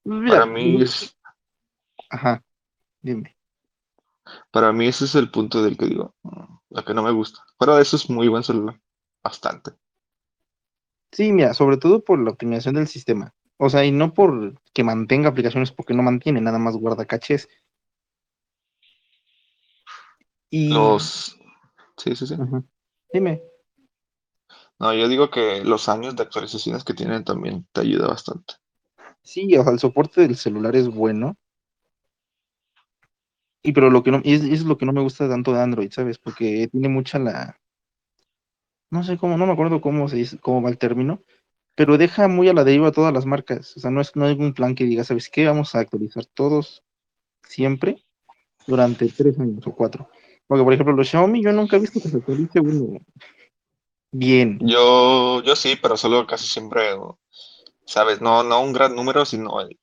[0.05, 1.17] Mira, Para mí, es-
[2.11, 2.43] Ajá,
[3.01, 3.37] dime.
[4.51, 7.41] para mí ese es el punto del que digo, mm, lo que no me gusta.
[7.59, 8.81] Fuera de eso es muy buen celular,
[9.23, 9.73] bastante.
[11.13, 13.35] Sí, mira, sobre todo por la optimización del sistema.
[13.57, 17.49] O sea, y no por que mantenga aplicaciones, porque no mantiene, nada más guarda cachés.
[20.51, 20.73] Y...
[20.73, 21.39] Los,
[21.97, 22.35] sí, sí, sí.
[22.35, 22.63] Ajá.
[23.13, 23.43] Dime.
[24.79, 28.55] No, yo digo que los años de actualizaciones que tienen también te ayuda bastante.
[29.23, 31.37] Sí, o sea, el soporte del celular es bueno.
[33.63, 35.93] Y pero lo que no, es, es lo que no me gusta tanto de Android,
[35.93, 36.19] ¿sabes?
[36.19, 37.57] Porque tiene mucha la,
[38.93, 41.23] no sé cómo, no me acuerdo cómo se dice, cómo va el término,
[41.75, 43.77] pero deja muy a la deriva todas las marcas.
[43.77, 45.47] O sea, no es, no hay un plan que diga, ¿sabes qué?
[45.47, 46.83] Vamos a actualizar todos
[47.43, 48.05] siempre
[48.67, 50.09] durante tres años o cuatro.
[50.47, 52.99] Porque, por ejemplo, los Xiaomi, yo nunca he visto que se actualice uno
[54.11, 54.59] bien.
[54.63, 56.83] Yo, yo sí, pero solo casi siempre,
[57.87, 58.21] ¿sabes?
[58.21, 59.79] No, no un gran número, sino el,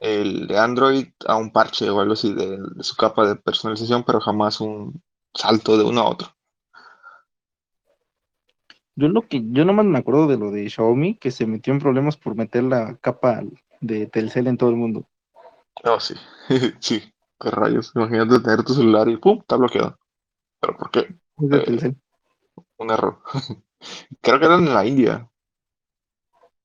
[0.00, 4.20] el de Android a un parche o algo así de su capa de personalización, pero
[4.20, 5.02] jamás un
[5.34, 6.35] salto de uno a otro.
[8.96, 11.80] Yo lo que, yo nomás me acuerdo de lo de Xiaomi, que se metió en
[11.80, 13.42] problemas por meter la capa
[13.80, 15.06] de Telcel en todo el mundo.
[15.84, 16.14] Oh, sí,
[16.80, 17.02] sí,
[17.38, 17.92] qué rayos.
[17.94, 19.38] Imagínate tener tu celular y ¡pum!
[19.40, 19.98] está bloqueado.
[20.60, 21.14] ¿Pero por qué?
[21.36, 21.96] De Eh, Telcel.
[22.78, 23.20] Un error.
[24.22, 25.30] Creo que eran en la India.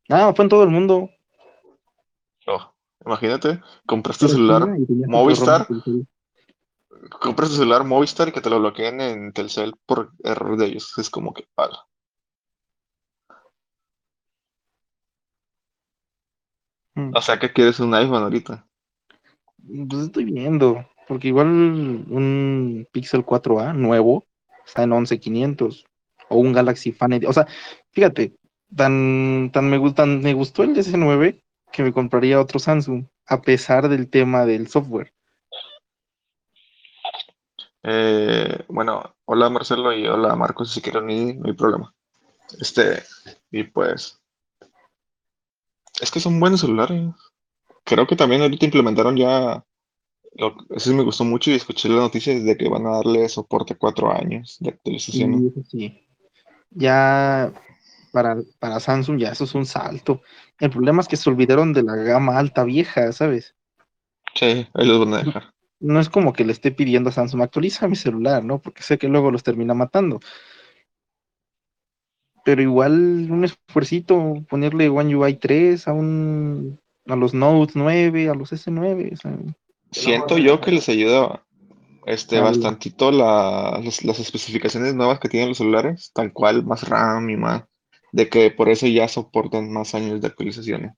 [0.09, 1.09] Ah, fue en todo el mundo.
[2.47, 2.73] Oh,
[3.05, 4.67] imagínate, compras tu Era celular
[5.07, 6.07] Movistar, programa Telcel.
[7.19, 10.93] compras tu celular Movistar y que te lo bloqueen en Telcel por error de ellos.
[10.97, 11.85] Es como que, ala.
[17.13, 18.65] O sea, que quieres un iPhone ahorita.
[19.89, 24.25] Pues estoy viendo, porque igual un Pixel 4a nuevo
[24.65, 25.85] está en 11500
[26.29, 27.47] o un Galaxy Fan O sea,
[27.91, 28.35] fíjate,
[28.75, 33.87] tan, tan me gustan, me gustó el S9 que me compraría otro Samsung, a pesar
[33.89, 35.13] del tema del software.
[37.83, 41.07] Eh, bueno, hola Marcelo y hola Marcos, si quieren
[41.39, 41.93] no hay problema.
[42.59, 43.03] Este,
[43.49, 44.20] y pues,
[46.01, 47.09] es que son buenos celulares.
[47.83, 49.63] Creo que también ahorita implementaron ya,
[50.35, 53.29] lo, eso sí me gustó mucho y escuché la noticia de que van a darle
[53.29, 55.43] soporte cuatro años de actualización.
[55.43, 56.07] Y eso sí,
[56.71, 57.53] ya
[58.11, 60.21] para, para Samsung ya eso es un salto.
[60.59, 63.55] El problema es que se olvidaron de la gama alta vieja, ¿sabes?
[64.35, 65.53] Sí, ahí los van a dejar.
[65.79, 68.59] no es como que le esté pidiendo a Samsung, actualiza mi celular, ¿no?
[68.59, 70.19] Porque sé que luego los termina matando.
[72.43, 78.33] Pero igual un esfuercito, ponerle One UI 3 a un a los Note 9, a
[78.33, 79.37] los S9, o sea,
[79.91, 81.43] Siento yo que les ayuda
[82.05, 87.29] este, bastantito la- las, las especificaciones nuevas que tienen los celulares, tal cual, más RAM
[87.29, 87.63] y más,
[88.11, 90.93] de que por eso ya soportan más años de actualizaciones.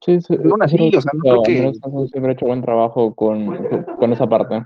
[0.00, 1.72] Sí, sí, Pero aún así, que o sea, no creo que-
[2.10, 3.56] siempre ha hecho buen trabajo con,
[3.98, 4.64] con esa parte.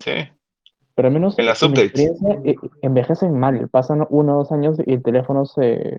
[0.00, 0.12] Sí,
[0.98, 3.68] Pero al menos En las en experiencia, eh, envejecen mal.
[3.68, 5.96] Pasan uno o dos años y el teléfono se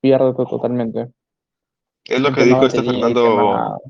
[0.00, 1.08] pierde to- totalmente.
[2.04, 3.80] es lo que dijo este Fernando.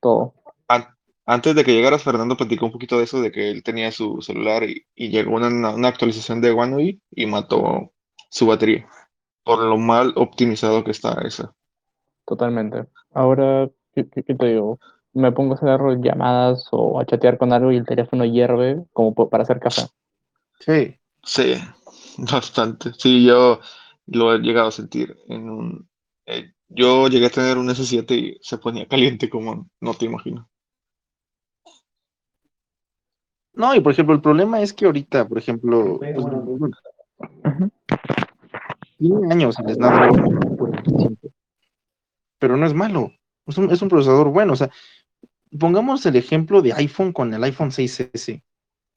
[0.00, 0.32] todo.
[0.68, 0.86] an-
[1.26, 4.22] antes de que llegaras, Fernando platicó un poquito de eso, de que él tenía su
[4.22, 7.90] celular y, y llegó una, una actualización de One UI y mató
[8.30, 8.86] su batería.
[9.42, 11.52] Por lo mal optimizado que está esa.
[12.26, 12.84] Totalmente.
[13.12, 14.78] Ahora, ¿qué, qué- qué te digo?
[15.14, 19.14] Me pongo a hacer llamadas o a chatear con algo y el teléfono hierve como
[19.14, 19.82] para hacer café.
[20.60, 20.98] Sí.
[21.24, 21.54] Sí,
[22.18, 22.92] bastante.
[22.98, 23.60] Sí, yo
[24.06, 25.88] lo he llegado a sentir en un...
[26.26, 30.48] eh, yo llegué a tener un S7 y se ponía caliente como no te imagino.
[33.54, 36.76] No, y por ejemplo, el problema es que ahorita, por ejemplo, pues, bueno,
[38.98, 41.28] tiene años el Snapdragon 425,
[42.40, 43.12] pero no es malo,
[43.46, 44.70] es un, es un procesador bueno, o sea,
[45.58, 48.42] pongamos el ejemplo de iPhone con el iPhone 6S,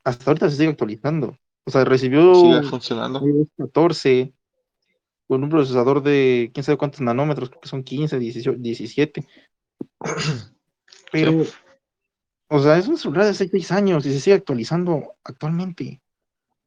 [0.04, 3.26] hasta ahorita se sigue actualizando, o sea, recibió Sigue funcionando.
[3.26, 4.34] iOS 14
[5.28, 9.26] con un procesador de quién sabe cuántos nanómetros, creo que son 15, 18, 17,
[11.12, 11.43] pero,
[12.50, 16.02] o sea, es un celular de 6 años y se sigue actualizando actualmente.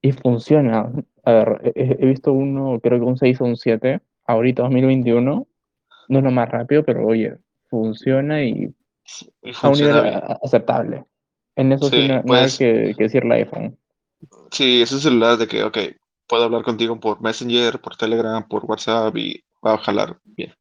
[0.03, 0.91] Y funciona.
[1.25, 5.47] A ver, he, he- visto uno, creo que un 6 o un 7, ahorita 2021.
[6.09, 7.37] No es lo más rápido, pero oye,
[7.69, 8.75] funciona Y
[9.63, 10.21] a un nivel bien.
[10.43, 11.05] aceptable.
[11.57, 13.79] En eso sí, Sí, no- pues- que, que decirle iPhone.
[14.51, 15.79] Sí, es un celular de que, ok,
[16.27, 20.55] puedo hablar contigo por Messenger, por Telegram, por WhatsApp y va a jalar bien.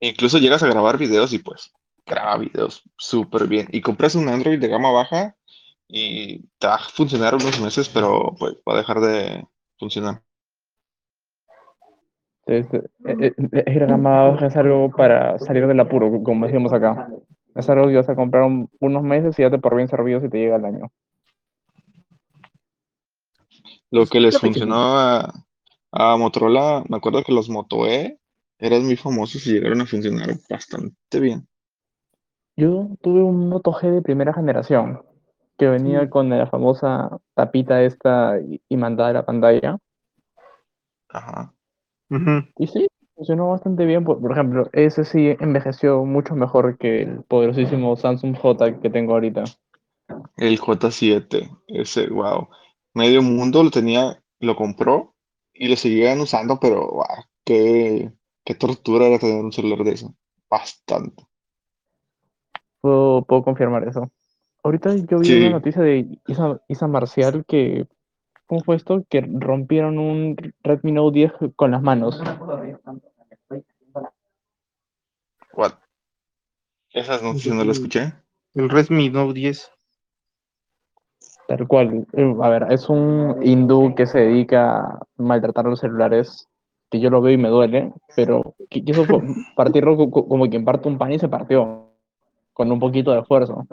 [0.00, 1.72] Incluso llegas a grabar videos y pues
[2.06, 3.68] graba videos súper bien.
[3.72, 5.34] Y compras un Android de gama baja
[5.88, 9.46] y te va a funcionar unos meses, pero pues va a dejar de
[9.78, 10.22] funcionar.
[12.46, 12.66] Es,
[13.04, 13.34] es,
[13.88, 17.08] la baja, es algo para salir del apuro, como decíamos acá.
[17.54, 20.20] Es algo que vas a comprar un- unos meses y ya te por bien servido
[20.20, 20.90] si te llega el año.
[23.90, 25.32] Lo que les funcionó a,
[25.92, 28.18] a Motorola, me acuerdo que los Moto E
[28.58, 31.46] eran muy famosos y llegaron a funcionar bastante bien.
[32.56, 35.02] Yo tuve un Moto G de primera generación
[35.56, 39.78] que venía con la famosa tapita esta y, y mandada a la pantalla.
[41.08, 41.54] Ajá.
[42.58, 44.04] Y sí, funcionó bastante bien.
[44.04, 49.14] Por, por ejemplo, ese sí envejeció mucho mejor que el poderosísimo Samsung J que tengo
[49.14, 49.44] ahorita.
[50.36, 52.48] El J7, ese, wow.
[52.92, 55.14] Medio mundo lo tenía, lo compró
[55.52, 58.12] y lo seguían usando, pero wow, qué,
[58.44, 60.14] qué tortura era tener un celular de eso.
[60.50, 61.24] Bastante.
[62.80, 64.10] Puedo, puedo confirmar eso.
[64.62, 65.38] Ahorita yo vi Sí.
[65.40, 67.86] una noticia de Isa, Isa Marcial que,
[68.46, 69.04] ¿cómo fue esto?
[69.08, 72.20] Que rompieron un Redmi Note 10 con las manos.
[75.54, 75.72] What?
[76.92, 78.12] Esas noticias no las escuché.
[78.54, 79.70] El Redmi Note 10.
[81.48, 82.06] Tal cual.
[82.12, 86.48] Eh, A ver, es un hindú que se dedica a maltratar los celulares,
[86.90, 89.04] que yo lo veo y me duele, pero qui- quiso
[89.56, 91.90] partirlo co- co- como quien parte un pan y se partió,
[92.52, 93.66] con un poquito de esfuerzo.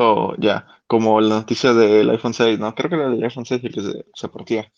[0.00, 0.66] Oh, ya.
[0.86, 2.74] Como la noticia del iPhone 6, ¿no?
[2.74, 4.70] Creo que era del iPhone 6 el que se, se partía.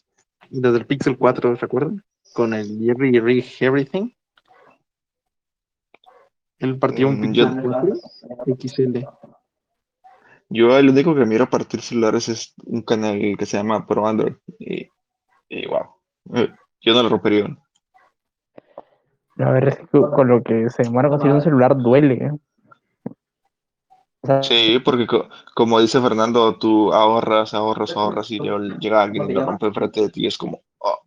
[0.48, 2.02] Desde el Pixel 4, ¿recuerdan?
[2.32, 4.10] Con el Jerry Rig Everything.
[6.58, 7.94] Él partió un Mm, Pixel yo- 4
[8.56, 9.06] XL.
[10.48, 14.34] Yo el único que miro partir celulares es un canal que se llama Pro Android.
[14.58, 14.88] Y,
[15.48, 15.94] y wow.
[16.34, 17.46] Eh, Yo no lo rompería.
[19.38, 22.14] A ver, es que co- con lo que se demora conseguir un celular duele.
[22.14, 22.30] ¿eh?
[24.22, 29.02] O sea, Sí, porque co- como dice Fernando, tú ahorras, ahorras, ahorras y luego llega
[29.02, 30.98] alguien y lo rompe enfrente de ti y es como, oh,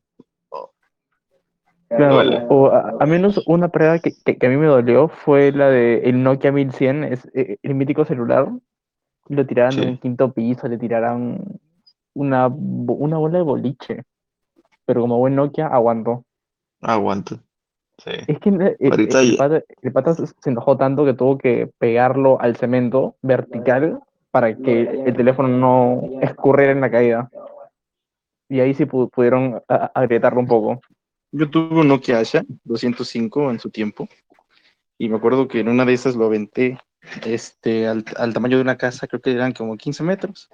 [1.89, 2.45] Claro, Duele.
[2.49, 5.69] o a, a menos una prueba que, que- que a mí me dolió fue la
[5.69, 8.49] de el Nokia 1100, es, eh, el mítico celular.
[9.29, 9.87] Lo tiraran de Sí.
[9.89, 11.39] un quinto piso, le tiraran
[12.15, 14.03] una, una bola de boliche.
[14.85, 16.25] Pero como buen Nokia, aguantó.
[16.81, 17.37] aguanta.
[17.99, 18.11] Sí.
[18.27, 22.55] Es que el, el- pata, el pata se enojó tanto que tuvo que pegarlo al
[22.55, 23.99] cemento vertical
[24.31, 27.29] para que el teléfono no escurriera en la caída.
[28.49, 30.81] Y ahí sí pu- pudieron agrietarlo un poco.
[31.31, 34.07] Yo tuve un Nokia Asha 205 en su tiempo.
[34.97, 36.79] Y me acuerdo que en una de esas lo aventé
[37.25, 40.49] este, al, al tamaño de una casa, creo que eran como 15 metros.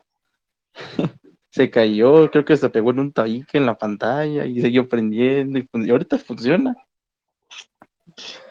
[1.52, 5.58] Se cayó, creo que se pegó en un tabique en la pantalla y siguió prendiendo.
[5.58, 6.76] Y, y ahorita funciona.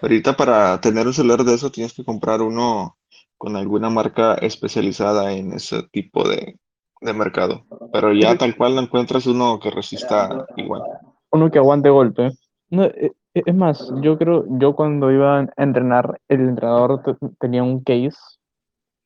[0.03, 2.97] Ahorita para tener un celular de eso tienes que comprar uno
[3.37, 6.59] con alguna marca especializada en ese tipo de,
[7.01, 7.65] de mercado.
[7.93, 10.83] Pero ya tal cual no encuentras uno que resista igual.
[11.31, 12.31] Uno que aguante golpe.
[12.71, 17.17] No, e- e- es más, yo creo, yo cuando iba a entrenar, el entrenador te-
[17.39, 18.17] tenía un case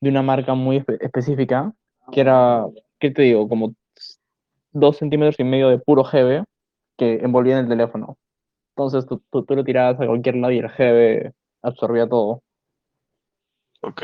[0.01, 1.73] de una marca muy espe- específica,
[2.11, 2.67] que era,
[2.99, 3.49] ¿qué te digo?
[3.49, 3.75] Como
[4.73, 6.45] dos centímetros y medio de puro GB
[6.97, 8.17] que envolvía en el teléfono.
[8.77, 12.43] Entonces tú, tú, tú lo tirabas a cualquier lado y el GB absorbía todo.
[13.83, 14.03] Ok.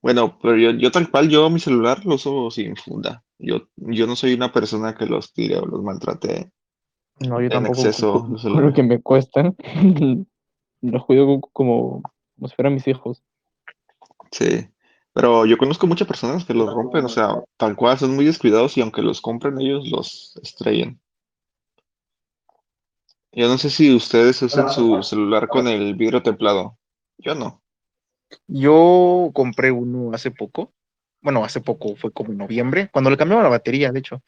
[0.00, 3.24] Bueno, pero yo, yo tal cual, yo mi celular lo uso sin funda.
[3.38, 6.50] Yo, yo no soy una persona que los tire o los maltrate.
[7.20, 9.56] No, yo En tampoco exceso, lo que me cuestan.
[10.82, 12.02] los cuido co- como,
[12.36, 13.22] como si fueran mis hijos.
[14.30, 14.68] Sí.
[15.14, 18.76] Pero yo conozco muchas personas que los rompen, o sea, tal cual, son muy descuidados
[18.76, 20.98] y aunque los compren ellos, los estrellan.
[23.32, 26.78] Yo no sé si ustedes usan su celular con el vidrio templado.
[27.18, 27.62] Yo no.
[28.46, 30.72] Yo compré uno hace poco.
[31.22, 34.22] Bueno, hace poco, fue como en noviembre, cuando le cambiaba la batería, de hecho.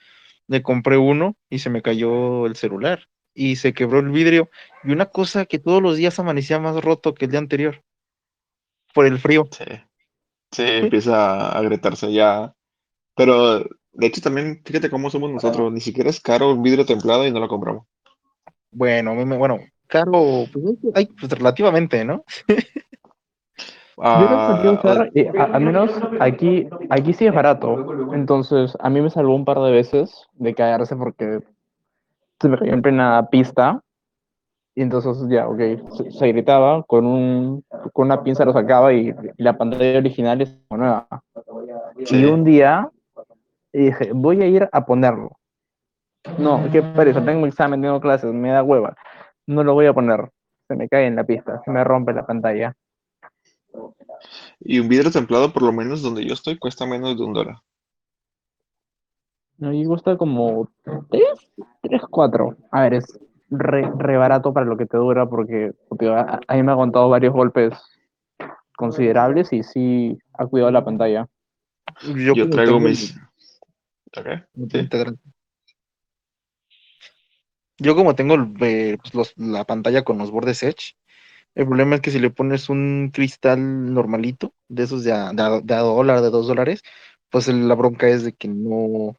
[0.47, 4.49] Le compré uno y se me cayó el celular y se quebró el vidrio.
[4.85, 7.83] Y una cosa que todos los días amanecía más roto que el día anterior.
[8.95, 9.49] Por el frío.
[9.51, 9.65] Sí.
[10.53, 12.55] Sí, empieza a agrietarse ya.
[13.17, 15.73] Pero de hecho también, fíjate cómo somos nosotros.
[15.73, 17.87] Ni siquiera es caro un vidrio templado y no lo compramos.
[18.75, 20.65] Bueno, a mí me- bueno, caro, pues,
[20.95, 22.25] hay, pues, relativamente, ¿no?
[23.97, 27.77] Yo Ah, usar, eh, a- al menos aquí, aquí sí es barato.
[28.13, 31.41] Entonces, a mí me salvó un par de veces de caerse porque
[32.41, 33.81] se me cayó en plena pista.
[34.75, 35.61] Y entonces ya, ok,
[35.97, 40.59] se, se gritaba, con, un, con una pinza lo sacaba y, la pantalla original es
[40.71, 41.07] nueva.
[42.05, 42.17] Sí.
[42.21, 42.91] Y un día
[43.73, 45.31] dije, voy a ir a ponerlo.
[46.39, 48.97] No, qué pereza, tengo examen, tengo clases, me da hueva.
[49.47, 50.31] No lo voy a poner.
[50.69, 52.75] Se me cae en la pista, se me rompe la pantalla.
[54.61, 57.57] Y un vidrio templado, por lo menos donde yo estoy, cuesta menos de un dólar.
[59.59, 60.69] No, y cuesta como
[61.11, 61.23] 3,
[61.83, 62.57] 3, 4.
[62.73, 63.19] A ver, es
[63.51, 66.75] re, re barato para lo que te dura porque porque a, a mí me ha
[66.75, 67.73] aguantado varios golpes
[68.77, 71.29] considerables y sí ha cuidado la pantalla.
[72.03, 73.17] Yo como traigo mis...
[74.17, 74.27] Ok,
[74.71, 74.89] sí.
[77.79, 80.97] Yo como tengo eh, pues, los- la pantalla con los bordes Edge,
[81.55, 85.43] el problema es que si le pones un cristal normalito, de esos de a, de
[85.43, 86.83] a- de a dólar, de dos dólares,
[87.31, 89.17] pues la bronca es de que no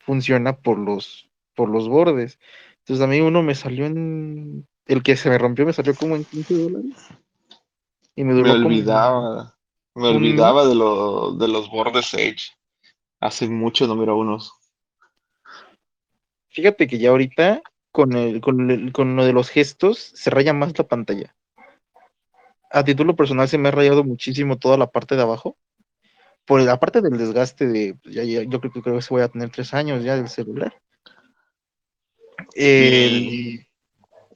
[0.00, 2.38] funciona por los, por los bordes.
[2.78, 4.66] Entonces a mí uno me salió en...
[4.86, 6.96] El que se me rompió me salió como en 15 dólares.
[8.16, 9.56] Y me Me duró como- olvidaba,
[9.94, 12.50] me olvidaba de, lo, de los bordes Edge.
[13.20, 14.52] Hace mucho no miro unos.
[16.48, 17.62] Fíjate que ya ahorita
[17.92, 21.34] con, el, con, el- con lo de los gestos se raya más la pantalla.
[22.70, 25.56] A título personal se me ha rayado muchísimo toda la parte de abajo.
[26.46, 29.14] Por la parte del desgaste de, pues, ya- ya- yo creo que creo que se
[29.14, 30.74] voy a tener tres años ya del celular.
[32.54, 33.66] El,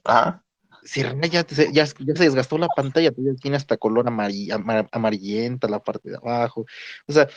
[0.03, 0.43] Ajá.
[0.83, 5.79] se raya, ya, ya se desgastó la pantalla, tiene hasta color amari- ama- amarillenta la
[5.83, 6.65] parte de abajo.
[7.07, 7.27] O sea,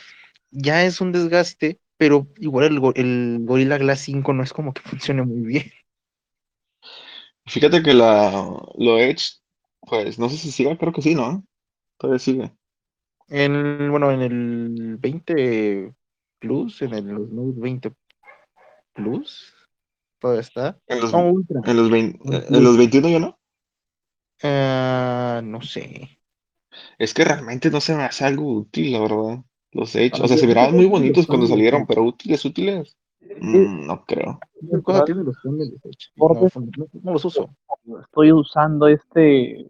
[0.51, 4.81] ya es un desgaste, pero igual el, el Gorilla Glass 5 no es como que
[4.81, 5.71] funcione muy bien.
[7.45, 8.31] Fíjate que la,
[8.77, 9.23] lo Edge,
[9.81, 11.43] pues no sé si siga, creo que sí, ¿no?
[11.97, 12.51] Todavía sigue.
[13.29, 15.93] En, bueno, en el 20
[16.39, 17.91] Plus, en el Note 20
[18.93, 19.53] Plus,
[20.19, 20.79] todavía está.
[20.87, 21.61] En los, No, Ultra.
[21.65, 22.45] en los, vein- Plus.
[22.49, 23.39] en los 21 ya no.
[24.43, 26.19] Ah, no sé.
[26.97, 29.43] Es que realmente no se me hace algo útil, la verdad.
[29.73, 32.97] Los Edge, o sea, se miraban muy bonitos cuando salieron, pero útiles, útiles,
[33.39, 34.39] mm, no creo.
[34.71, 35.37] ¿Qué cosa tiene los.
[35.43, 35.51] No,
[36.15, 37.49] no- los uso.
[38.01, 39.67] Estoy usando este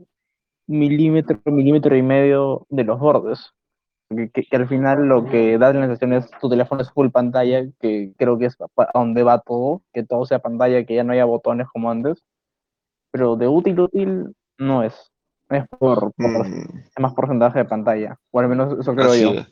[0.68, 3.52] milímetro, milímetro y medio de los bordes.
[4.10, 7.10] Que, que- que al final lo que da la sensación es tu teléfono es full
[7.10, 11.04] pantalla, que creo que es a donde va todo, que todo sea pantalla, que ya
[11.06, 12.22] no haya botones como antes.
[13.12, 15.12] Pero de útil, útil no es.
[15.50, 18.18] Es por, por Mm, más porcentaje de pantalla.
[18.32, 19.32] O al menos eso creo así yo.
[19.34, 19.48] es.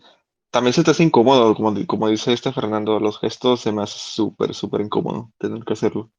[0.51, 3.99] También se te hace incómodo, como, como dice este Fernando, los gestos se me hace
[3.99, 6.11] súper, súper incómodo tener que hacerlo.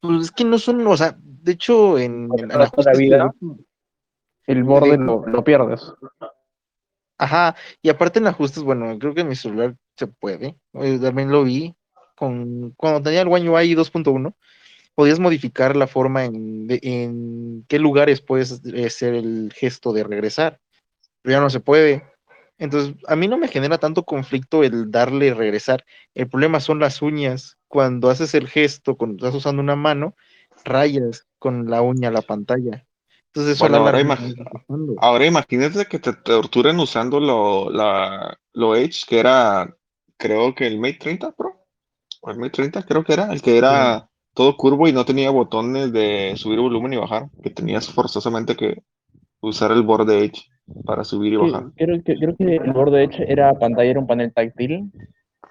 [0.00, 3.32] Pues es que no son, o sea, de hecho, en, la ajustes vida.
[4.46, 5.92] El borde de- lo, lo pierdes.
[7.18, 10.56] Ajá, y aparte en ajustes, bueno, creo que en mi celular se puede.
[10.74, 11.74] eh, también lo vi
[12.14, 14.34] con cuando tenía el One UI 2.1,
[14.94, 20.04] podías modificar la forma en, de- en qué lugares puedes eh, hacer el gesto de
[20.04, 20.60] regresar,
[21.22, 22.04] pero ya no se puede.
[22.58, 25.84] Entonces, a mí no me genera tanto conflicto el darle regresar.
[26.14, 27.58] El problema son las uñas.
[27.68, 30.14] Cuando haces el gesto, cuando estás usando una mano,
[30.64, 32.86] rayas con la uña la pantalla.
[33.26, 34.94] Entonces, eso Bueno, ahora larga imag- me va afectando.
[34.98, 39.76] Ahora imagínate que te torturen usando lo, la, lo Edge, que era
[40.16, 41.66] creo que el Mate 30 Pro,
[42.22, 45.30] o el Mate 30 creo que era, el que era todo curvo y no tenía
[45.30, 48.82] botones de subir volumen y bajar, que tenías forzosamente que
[49.40, 50.44] usar el borde Edge
[50.84, 51.70] para subir y bajar.
[51.76, 54.92] creo, que, creo que el borde Edge era pantalla, era un panel táctil.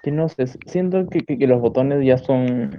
[0.02, 2.78] Que no sé, siento que, que- que los botones ya son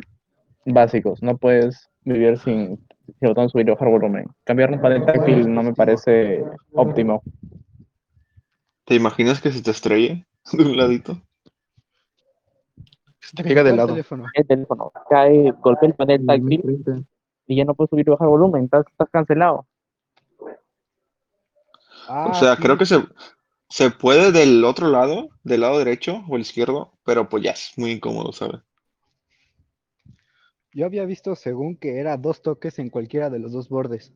[0.65, 1.21] básicos.
[1.21, 2.79] No puedes vivir sin,
[3.21, 4.27] el botón subir y bajar volumen.
[4.43, 7.21] Cambiar un panel táctil no me parece óptimo.
[8.85, 11.17] ¿Te imaginas que se te estrelle de un ladito?
[13.19, 13.89] Se te pega de ¿Cuál lado.
[13.89, 14.25] teléfono?
[14.33, 17.05] El teléfono cae, golpea el panel táctil
[17.47, 18.65] y ya no puedes subir y bajar volumen.
[18.65, 19.66] Estás, estás cancelado.
[22.07, 22.63] Ah, O sea, sí.
[22.63, 23.03] creo que se,
[23.69, 27.73] se puede del otro lado, del lado derecho o el izquierdo, pero pues ya es
[27.77, 28.61] muy incómodo, ¿sabes?
[30.71, 34.13] Yo había visto según que era dos toques en cualquiera de los dos bordes.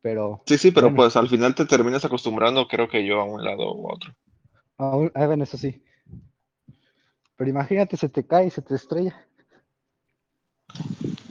[0.00, 0.96] Pero Sí, sí, pero Bueno.
[0.96, 4.14] pues al final te terminas acostumbrando, creo que yo, a un lado u otro.
[4.78, 5.82] aún, ah, bueno, eso sí.
[7.36, 9.26] Pero imagínate, se te cae y se te estrella.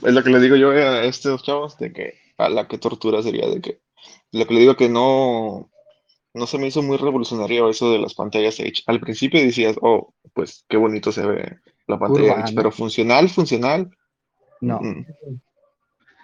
[0.02, 3.22] Es lo que le digo yo a estos chavos, de que a la que tortura
[3.22, 3.80] sería de que,
[4.32, 5.70] lo que le digo que no,
[6.34, 8.82] no se me hizo muy revolucionario eso de las pantallas Edge.
[8.86, 13.90] Al principio decías, oh, pues qué bonito se ve la pantalla Edge, pero funcional, funcional.
[14.60, 14.80] No.
[14.80, 15.06] mm,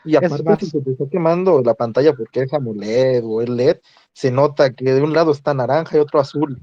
[0.05, 3.49] Y aparte, más- si se te está quemando la pantalla porque es AMOLED o es
[3.49, 3.77] LED,
[4.13, 6.61] se nota que de un lado está naranja y otro azul.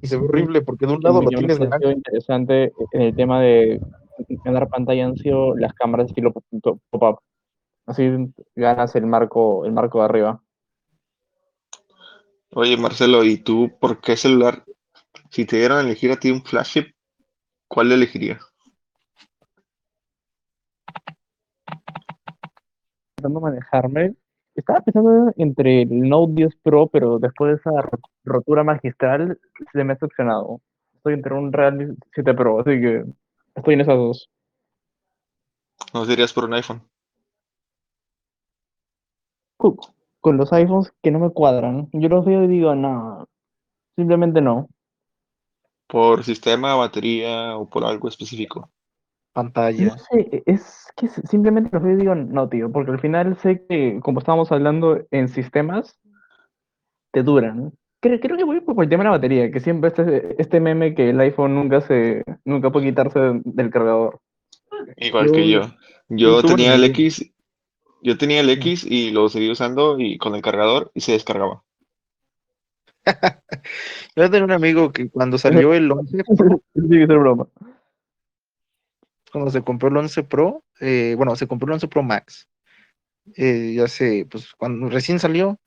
[0.00, 1.90] Y se ve horrible porque de un lado lo tienes naranja.
[1.92, 3.80] interesante en el tema de
[4.44, 7.18] ganar pantalla han sido las cámaras estilo pop- pop-up.
[7.86, 8.08] Así
[8.56, 10.42] ganas el marco, el marco de arriba.
[12.54, 14.64] Oye, Marcelo, ¿y tú por qué celular?
[15.30, 16.94] Si te dieran a elegir a ti un flagship,
[17.68, 18.42] ¿cuál elegirías?
[23.18, 24.14] Intentando manejarme.
[24.54, 29.38] Estaba pensando entre el Note 10 Pro, pero después de esa ro- rotura magistral,
[29.72, 30.60] se me ha decepcionado.
[30.94, 33.04] Estoy entre un Realme 7 Pro, así que
[33.54, 34.30] estoy en esas dos.
[35.94, 36.82] ¿No dirías por un iPhone?
[40.20, 43.26] Con los iPhones que no me cuadran, yo los veo y digo, no,
[43.96, 44.68] simplemente no.
[45.86, 48.58] ¿Por sistema, batería o por algo específico?
[48.60, 48.70] No
[49.32, 49.96] Pantalla.
[49.96, 54.00] sé, es que simplemente los veo y digo, no, tío, porque al final sé que,
[54.02, 55.98] como estábamos hablando en sistemas,
[57.12, 57.72] te duran.
[58.00, 60.94] Creo, creo que voy por el tema de la batería, que siempre este, este meme
[60.94, 64.20] que el iPhone nunca se, nunca puede quitarse del cargador.
[64.96, 65.60] Igual Yo- que yo.
[66.08, 67.31] Yo tenía el X,
[68.02, 71.62] yo tenía el X y lo seguí usando y con el cargador y se descargaba.
[74.16, 77.48] Yo tenía un amigo que cuando salió el 11 Pro, broma.
[79.32, 82.48] cuando se compró el 11 Pro, eh, bueno, se compró el 11 Pro Max.
[83.36, 85.58] eh, ya sé, pues cuando recién salió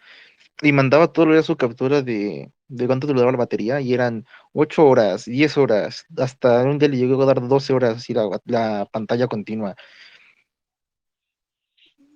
[0.62, 3.94] y mandaba todo el día su captura de, de cuánto te duraba la batería y
[3.94, 8.14] eran 8 horas, 10 horas, hasta un día le llegó a dar 12 horas así
[8.14, 9.76] la, la pantalla continua.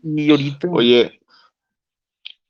[0.03, 1.19] Y ahorita, Oye,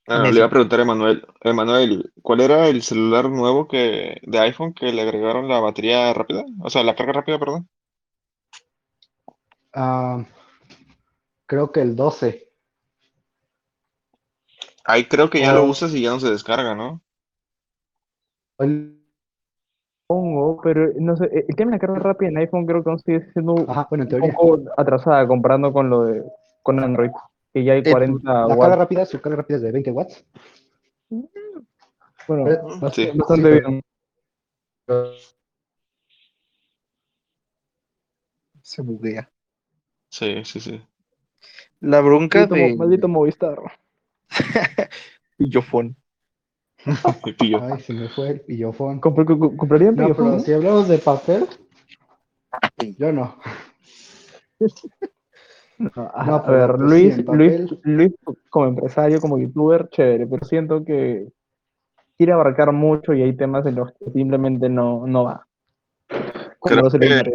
[0.08, 4.39] ah, le iba a preguntar a Emanuel, Emanuel, ¿cuál era el celular nuevo que de
[4.39, 6.43] iPhone que le agregaron la batería rápida?
[6.62, 7.70] O sea, la carga rápida, perdón.
[9.74, 10.24] Ah,
[11.47, 12.47] creo que el 12.
[14.84, 17.02] Ahí creo que ya lo usas y ya no se descarga, ¿no?
[18.60, 19.00] El-
[20.08, 23.00] Pongo, pero no sé, el tema de la carga rápida en iPhone creo que aún
[23.00, 24.34] sigue siendo Ajá, bueno, en un teoría.
[24.34, 26.24] poco atrasada comparando con lo de
[26.64, 27.12] con Android,
[27.54, 28.78] que ya hay Eh, 40 La carga watts.
[28.78, 30.26] rápida, su carga rápida es de 20 watts.
[32.28, 33.10] Bueno, Mm, sí.
[33.16, 33.82] bastante bien.
[38.62, 39.30] se buguea.
[40.10, 40.82] Sí, sí, sí.
[41.80, 43.58] La bronca Maldito, de maldito Movistar.
[45.38, 45.95] Pillofón.
[47.62, 49.02] Ay, se me fue el pillofón.
[49.02, 50.32] Compr- co- ¿Comprarían No, pillofón?
[50.32, 51.47] pero si hablamos de papel,
[52.97, 53.38] yo no.
[55.80, 57.74] A, No, a pero, ver, Luis, Luis.
[57.84, 58.12] Luis
[58.50, 61.30] como empresario, como youtuber, chévere, pero siento que
[62.18, 65.46] quiere abarcar mucho y hay temas en los que simplemente no, no va.
[66.62, 67.34] Creo no se le que-.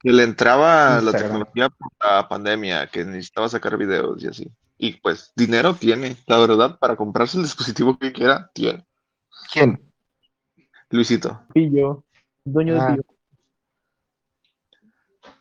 [0.00, 4.52] Que le entraba la tecnología por la pandemia, que necesitaba sacar videos y así.
[4.76, 8.84] Y pues dinero tiene, la verdad, para comprarse el dispositivo que quiera, tiene.
[9.52, 9.80] ¿Quién?
[10.90, 11.40] Luisito.
[11.52, 12.04] Pillo,
[12.44, 12.90] dueño Ah.
[12.90, 13.17] de Pillo.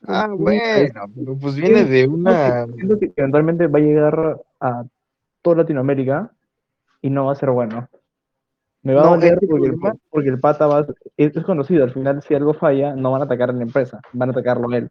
[0.05, 0.61] Ah, bueno,
[1.15, 2.65] pero pues viene de una.
[2.65, 4.83] Siento que eventualmente va a llegar a
[5.41, 6.31] toda Latinoamérica
[7.01, 7.89] y no va a ser bueno.
[8.83, 10.85] Me va No, a doler porque, el, problema- porque el pata va,
[11.17, 11.83] es, es conocido.
[11.83, 14.69] Al final, si algo falla, no van a atacar a la empresa, van a atacarlo
[14.69, 14.89] a él.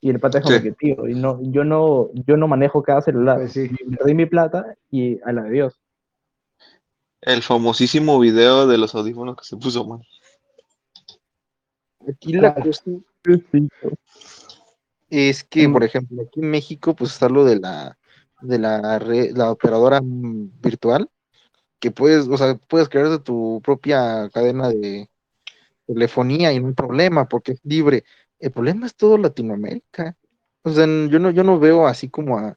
[0.00, 0.62] Y el pata es como Sí.
[0.64, 3.38] que, tío, y no, yo, no, yo no manejo cada celular.
[3.38, 3.70] Pues sí.
[3.96, 5.80] Perdí mi plata y a la de Dios.
[7.20, 10.00] El famosísimo video de los audífonos que se puso mal.
[12.08, 12.82] Aquí la cosa
[15.10, 17.98] es que, por ejemplo, aquí en México, pues está lo de la
[18.42, 21.08] de la red, la operadora virtual,
[21.78, 25.08] que puedes, o sea, puedes crear de tu propia cadena de
[25.86, 28.04] telefonía y no hay problema, porque es libre.
[28.38, 30.16] El problema es todo Latinoamérica.
[30.62, 32.56] O sea, yo no, yo no veo así como a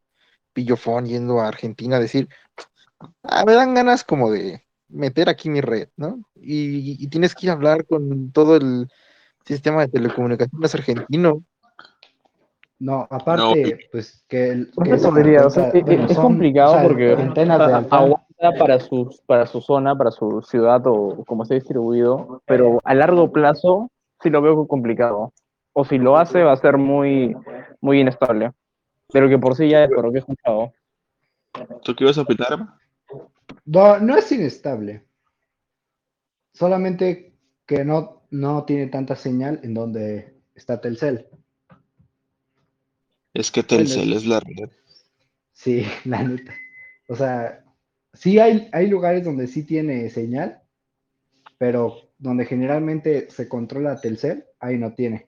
[0.53, 2.29] Pillofón yendo a Argentina a decir,
[3.23, 6.23] ah, me dan ganas como de meter aquí mi red, ¿no?
[6.35, 8.87] Y, y tienes que ir a hablar con todo el
[9.45, 11.43] sistema de telecomunicaciones argentino.
[12.77, 16.23] No, aparte, pues que, que eso se diría, o sea, cuenta- es, bueno, es son,
[16.23, 20.81] complicado o sea, porque antenas de aguanta para su, para su zona, para su ciudad
[20.85, 23.89] o como esté distribuido, pero a largo plazo
[24.21, 25.31] sí lo veo complicado.
[25.71, 27.35] O si lo hace va a ser muy,
[27.81, 28.51] muy inestable.
[29.11, 30.73] Pero que por sí ya es por lo que he escuchado.
[31.83, 32.59] ¿Tú qué ibas a opinar?
[33.65, 35.05] No, no es inestable.
[36.53, 37.33] Solamente
[37.65, 41.27] que no, no tiene tanta señal en donde está Telcel.
[43.33, 44.69] Es que Telcel es- la red.
[45.53, 46.53] Sí, la neta.
[47.07, 47.63] O sea,
[48.13, 50.61] sí hay, hay lugares donde sí tiene señal,
[51.57, 55.27] pero donde generalmente se controla Telcel, ahí no tiene.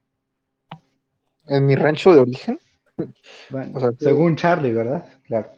[1.48, 2.60] En mi rancho de origen,
[3.50, 3.98] Bueno, O sea, sí.
[4.00, 5.08] según Charlie, ¿verdad?
[5.24, 5.52] Claro.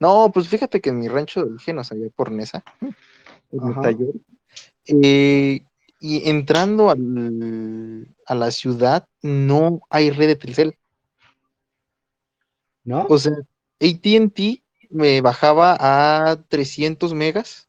[0.00, 2.64] No, pues fíjate que en mi rancho de origen, o sea, allá por Nesa,
[3.52, 3.80] en Ajá.
[3.82, 4.14] Tayor,
[4.86, 5.62] eh,
[6.00, 10.78] y entrando al- a la ciudad, no hay red de Telcel.
[12.84, 13.06] ¿No?
[13.08, 13.32] O sea,
[13.78, 17.68] ATT me bajaba a 300 megas.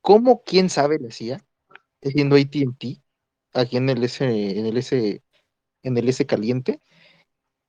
[0.00, 0.42] ¿Cómo?
[0.44, 1.44] ¿Quién sabe le hacía?
[2.02, 3.00] Siendo ATT,
[3.54, 5.22] aquí en el S, en el S,
[5.82, 6.80] en el S caliente.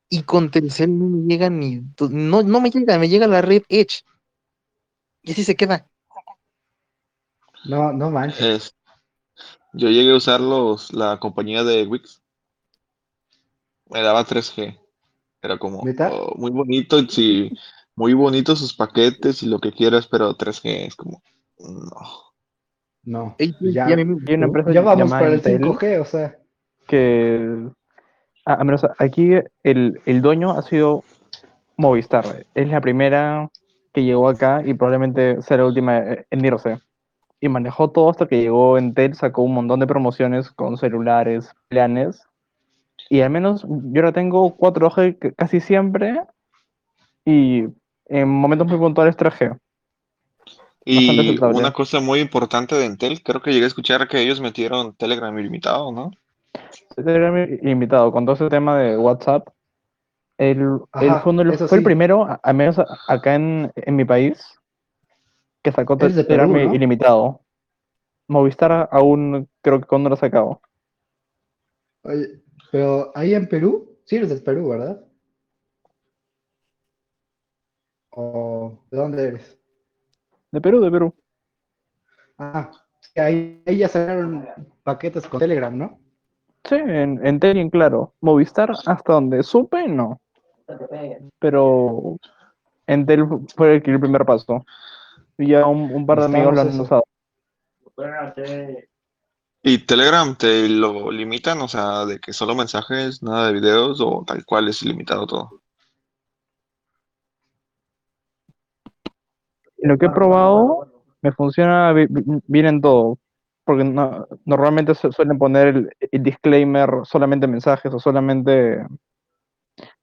[0.09, 1.81] Y con Telcel no me llega ni,
[2.11, 4.03] no, no me llega, me llega la red Edge.
[5.21, 5.87] Y así se queda.
[7.65, 8.73] No, no manches.
[9.73, 12.21] Yo llegué a usar los, la compañía de Wix.
[13.89, 14.79] Me daba 3G.
[15.41, 15.79] Era como
[16.11, 17.51] oh, muy bonito, sí,
[17.95, 21.21] muy bonitos sus paquetes y lo que quieras, pero 3G es como,
[21.59, 22.33] no.
[23.03, 23.35] No.
[23.61, 24.59] Ya, a mí me Hay una gustó.
[24.59, 26.37] empresa ya vamos para el Entel 5G, o sea.
[26.87, 27.69] que,
[28.45, 29.31] a, a menos aquí,
[29.63, 31.03] el, el dueño ha sido
[31.77, 32.45] Movistar.
[32.53, 33.49] Es la primera
[33.93, 35.99] que llegó acá y probablemente sea la última
[36.29, 36.79] en irse.
[37.41, 42.27] Y manejó todo hasta que llegó Entel, sacó un montón de promociones con celulares, planes.
[43.09, 46.21] Y al menos yo ahora tengo 4G c- casi siempre
[47.25, 47.65] y
[48.07, 49.57] en momentos muy puntuales 3G.
[50.85, 54.41] Bastante Y una cosa muy importante de Entel, creo que llegué a escuchar que ellos
[54.41, 56.11] metieron Telegram ilimitado, ¿no?
[56.95, 59.47] Telegram ilimitado con todo ese tema de WhatsApp.
[60.37, 61.79] Él, fue, el sí.
[61.81, 64.58] primero, al menos acá en, en mi país,
[65.61, 66.73] que sacó Eres de Perú, ¿no?
[66.73, 67.41] ilimitado.
[68.27, 70.61] Movistar aún creo que cuando lo ha sacado.
[72.03, 72.41] Oye,
[72.71, 75.03] pero ahí en Perú, sí eres del Perú, ¿verdad?
[78.11, 79.57] ¿O de dónde eres?
[80.51, 81.13] De Perú, de Perú.
[82.37, 84.47] Ah, sí, ahí, ahí ya sacaron
[84.83, 85.99] paquetes con Telegram, ¿no?
[86.63, 88.13] Sí, en, en Tel y en Claro.
[88.21, 90.21] Movistar, hasta donde supe, no.
[91.39, 92.17] Pero
[92.85, 94.65] Entel fue el primer paso.
[95.39, 97.03] Y ya un, un par de amigos lo han usado.
[99.63, 101.59] ¿Y Telegram te lo limitan?
[101.61, 105.61] O sea, de que solo mensajes, nada de videos o tal cual es ilimitado todo.
[109.77, 113.17] Lo que he probado me funciona bi- bi- bien en todo.
[113.65, 118.85] Porque no- normalmente se suelen poner el, el disclaimer solamente mensajes o solamente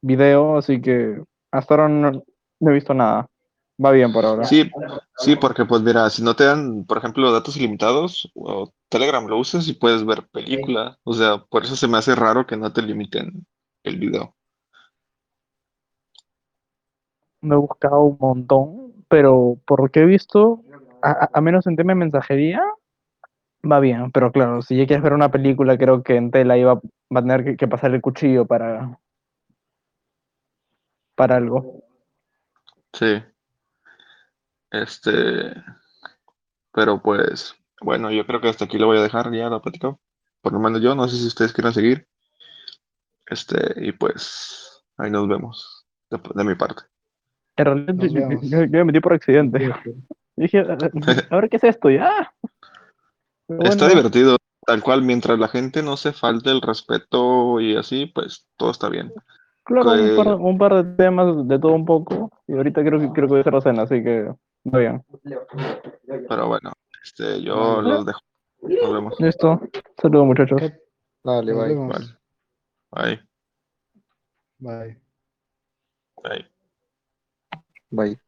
[0.01, 1.21] video, así que
[1.51, 2.11] hasta ahora no,
[2.61, 3.27] no he visto nada.
[3.85, 4.45] Va bien por ahora.
[4.45, 4.71] Sí,
[5.19, 9.39] sí, porque pues mira, si no te dan, por ejemplo, datos ilimitados, o Telegram lo
[9.39, 10.97] usas y puedes ver películas.
[11.05, 13.47] O sea, por eso se me hace raro que no te limiten
[13.85, 14.35] el video.
[17.43, 20.63] Me he buscado un montón, pero por lo que he visto,
[21.03, 22.63] a, a- a menos en tema de mensajería,
[23.71, 24.11] va bien.
[24.13, 27.23] Pero claro, si ya quieres ver una película, creo que en tela iba, va a
[27.23, 28.99] tener que, que pasar el cuchillo para,
[31.15, 31.83] para algo.
[32.93, 33.23] Sí.
[34.71, 35.55] Este,
[36.73, 39.97] pero pues, bueno, yo creo que hasta aquí lo voy a dejar ya la plática.
[40.41, 42.07] Por lo menos yo, no sé si ustedes quieran seguir.
[43.27, 46.83] Este, y pues, ahí nos vemos de, de mi parte.
[47.57, 49.73] En realidad, yo, me metí por accidente.
[50.37, 52.31] Dije, a ver qué es esto, ya.
[53.49, 54.37] Está divertido,
[54.67, 58.91] tal cual, mientras la gente no se falte el respeto y así, pues todo está
[58.91, 59.13] bien.
[59.65, 62.31] Claro, un que- par, un par de temas de todo un poco.
[62.47, 64.29] Y ahorita creo que creo que voy a hacer la cena, así que
[64.67, 65.05] Muy bien.
[66.29, 66.73] Pero bueno,
[67.05, 68.21] este, yo los dejo.
[68.63, 69.21] Nos vemos.
[69.21, 69.61] Listo.
[70.03, 70.61] Saludos, muchachos.
[71.23, 71.69] Dale, bye.
[71.69, 72.17] vemos.
[72.91, 73.21] Bye.
[74.59, 74.99] Bye.
[76.23, 76.51] Bye.
[77.91, 78.21] Bye.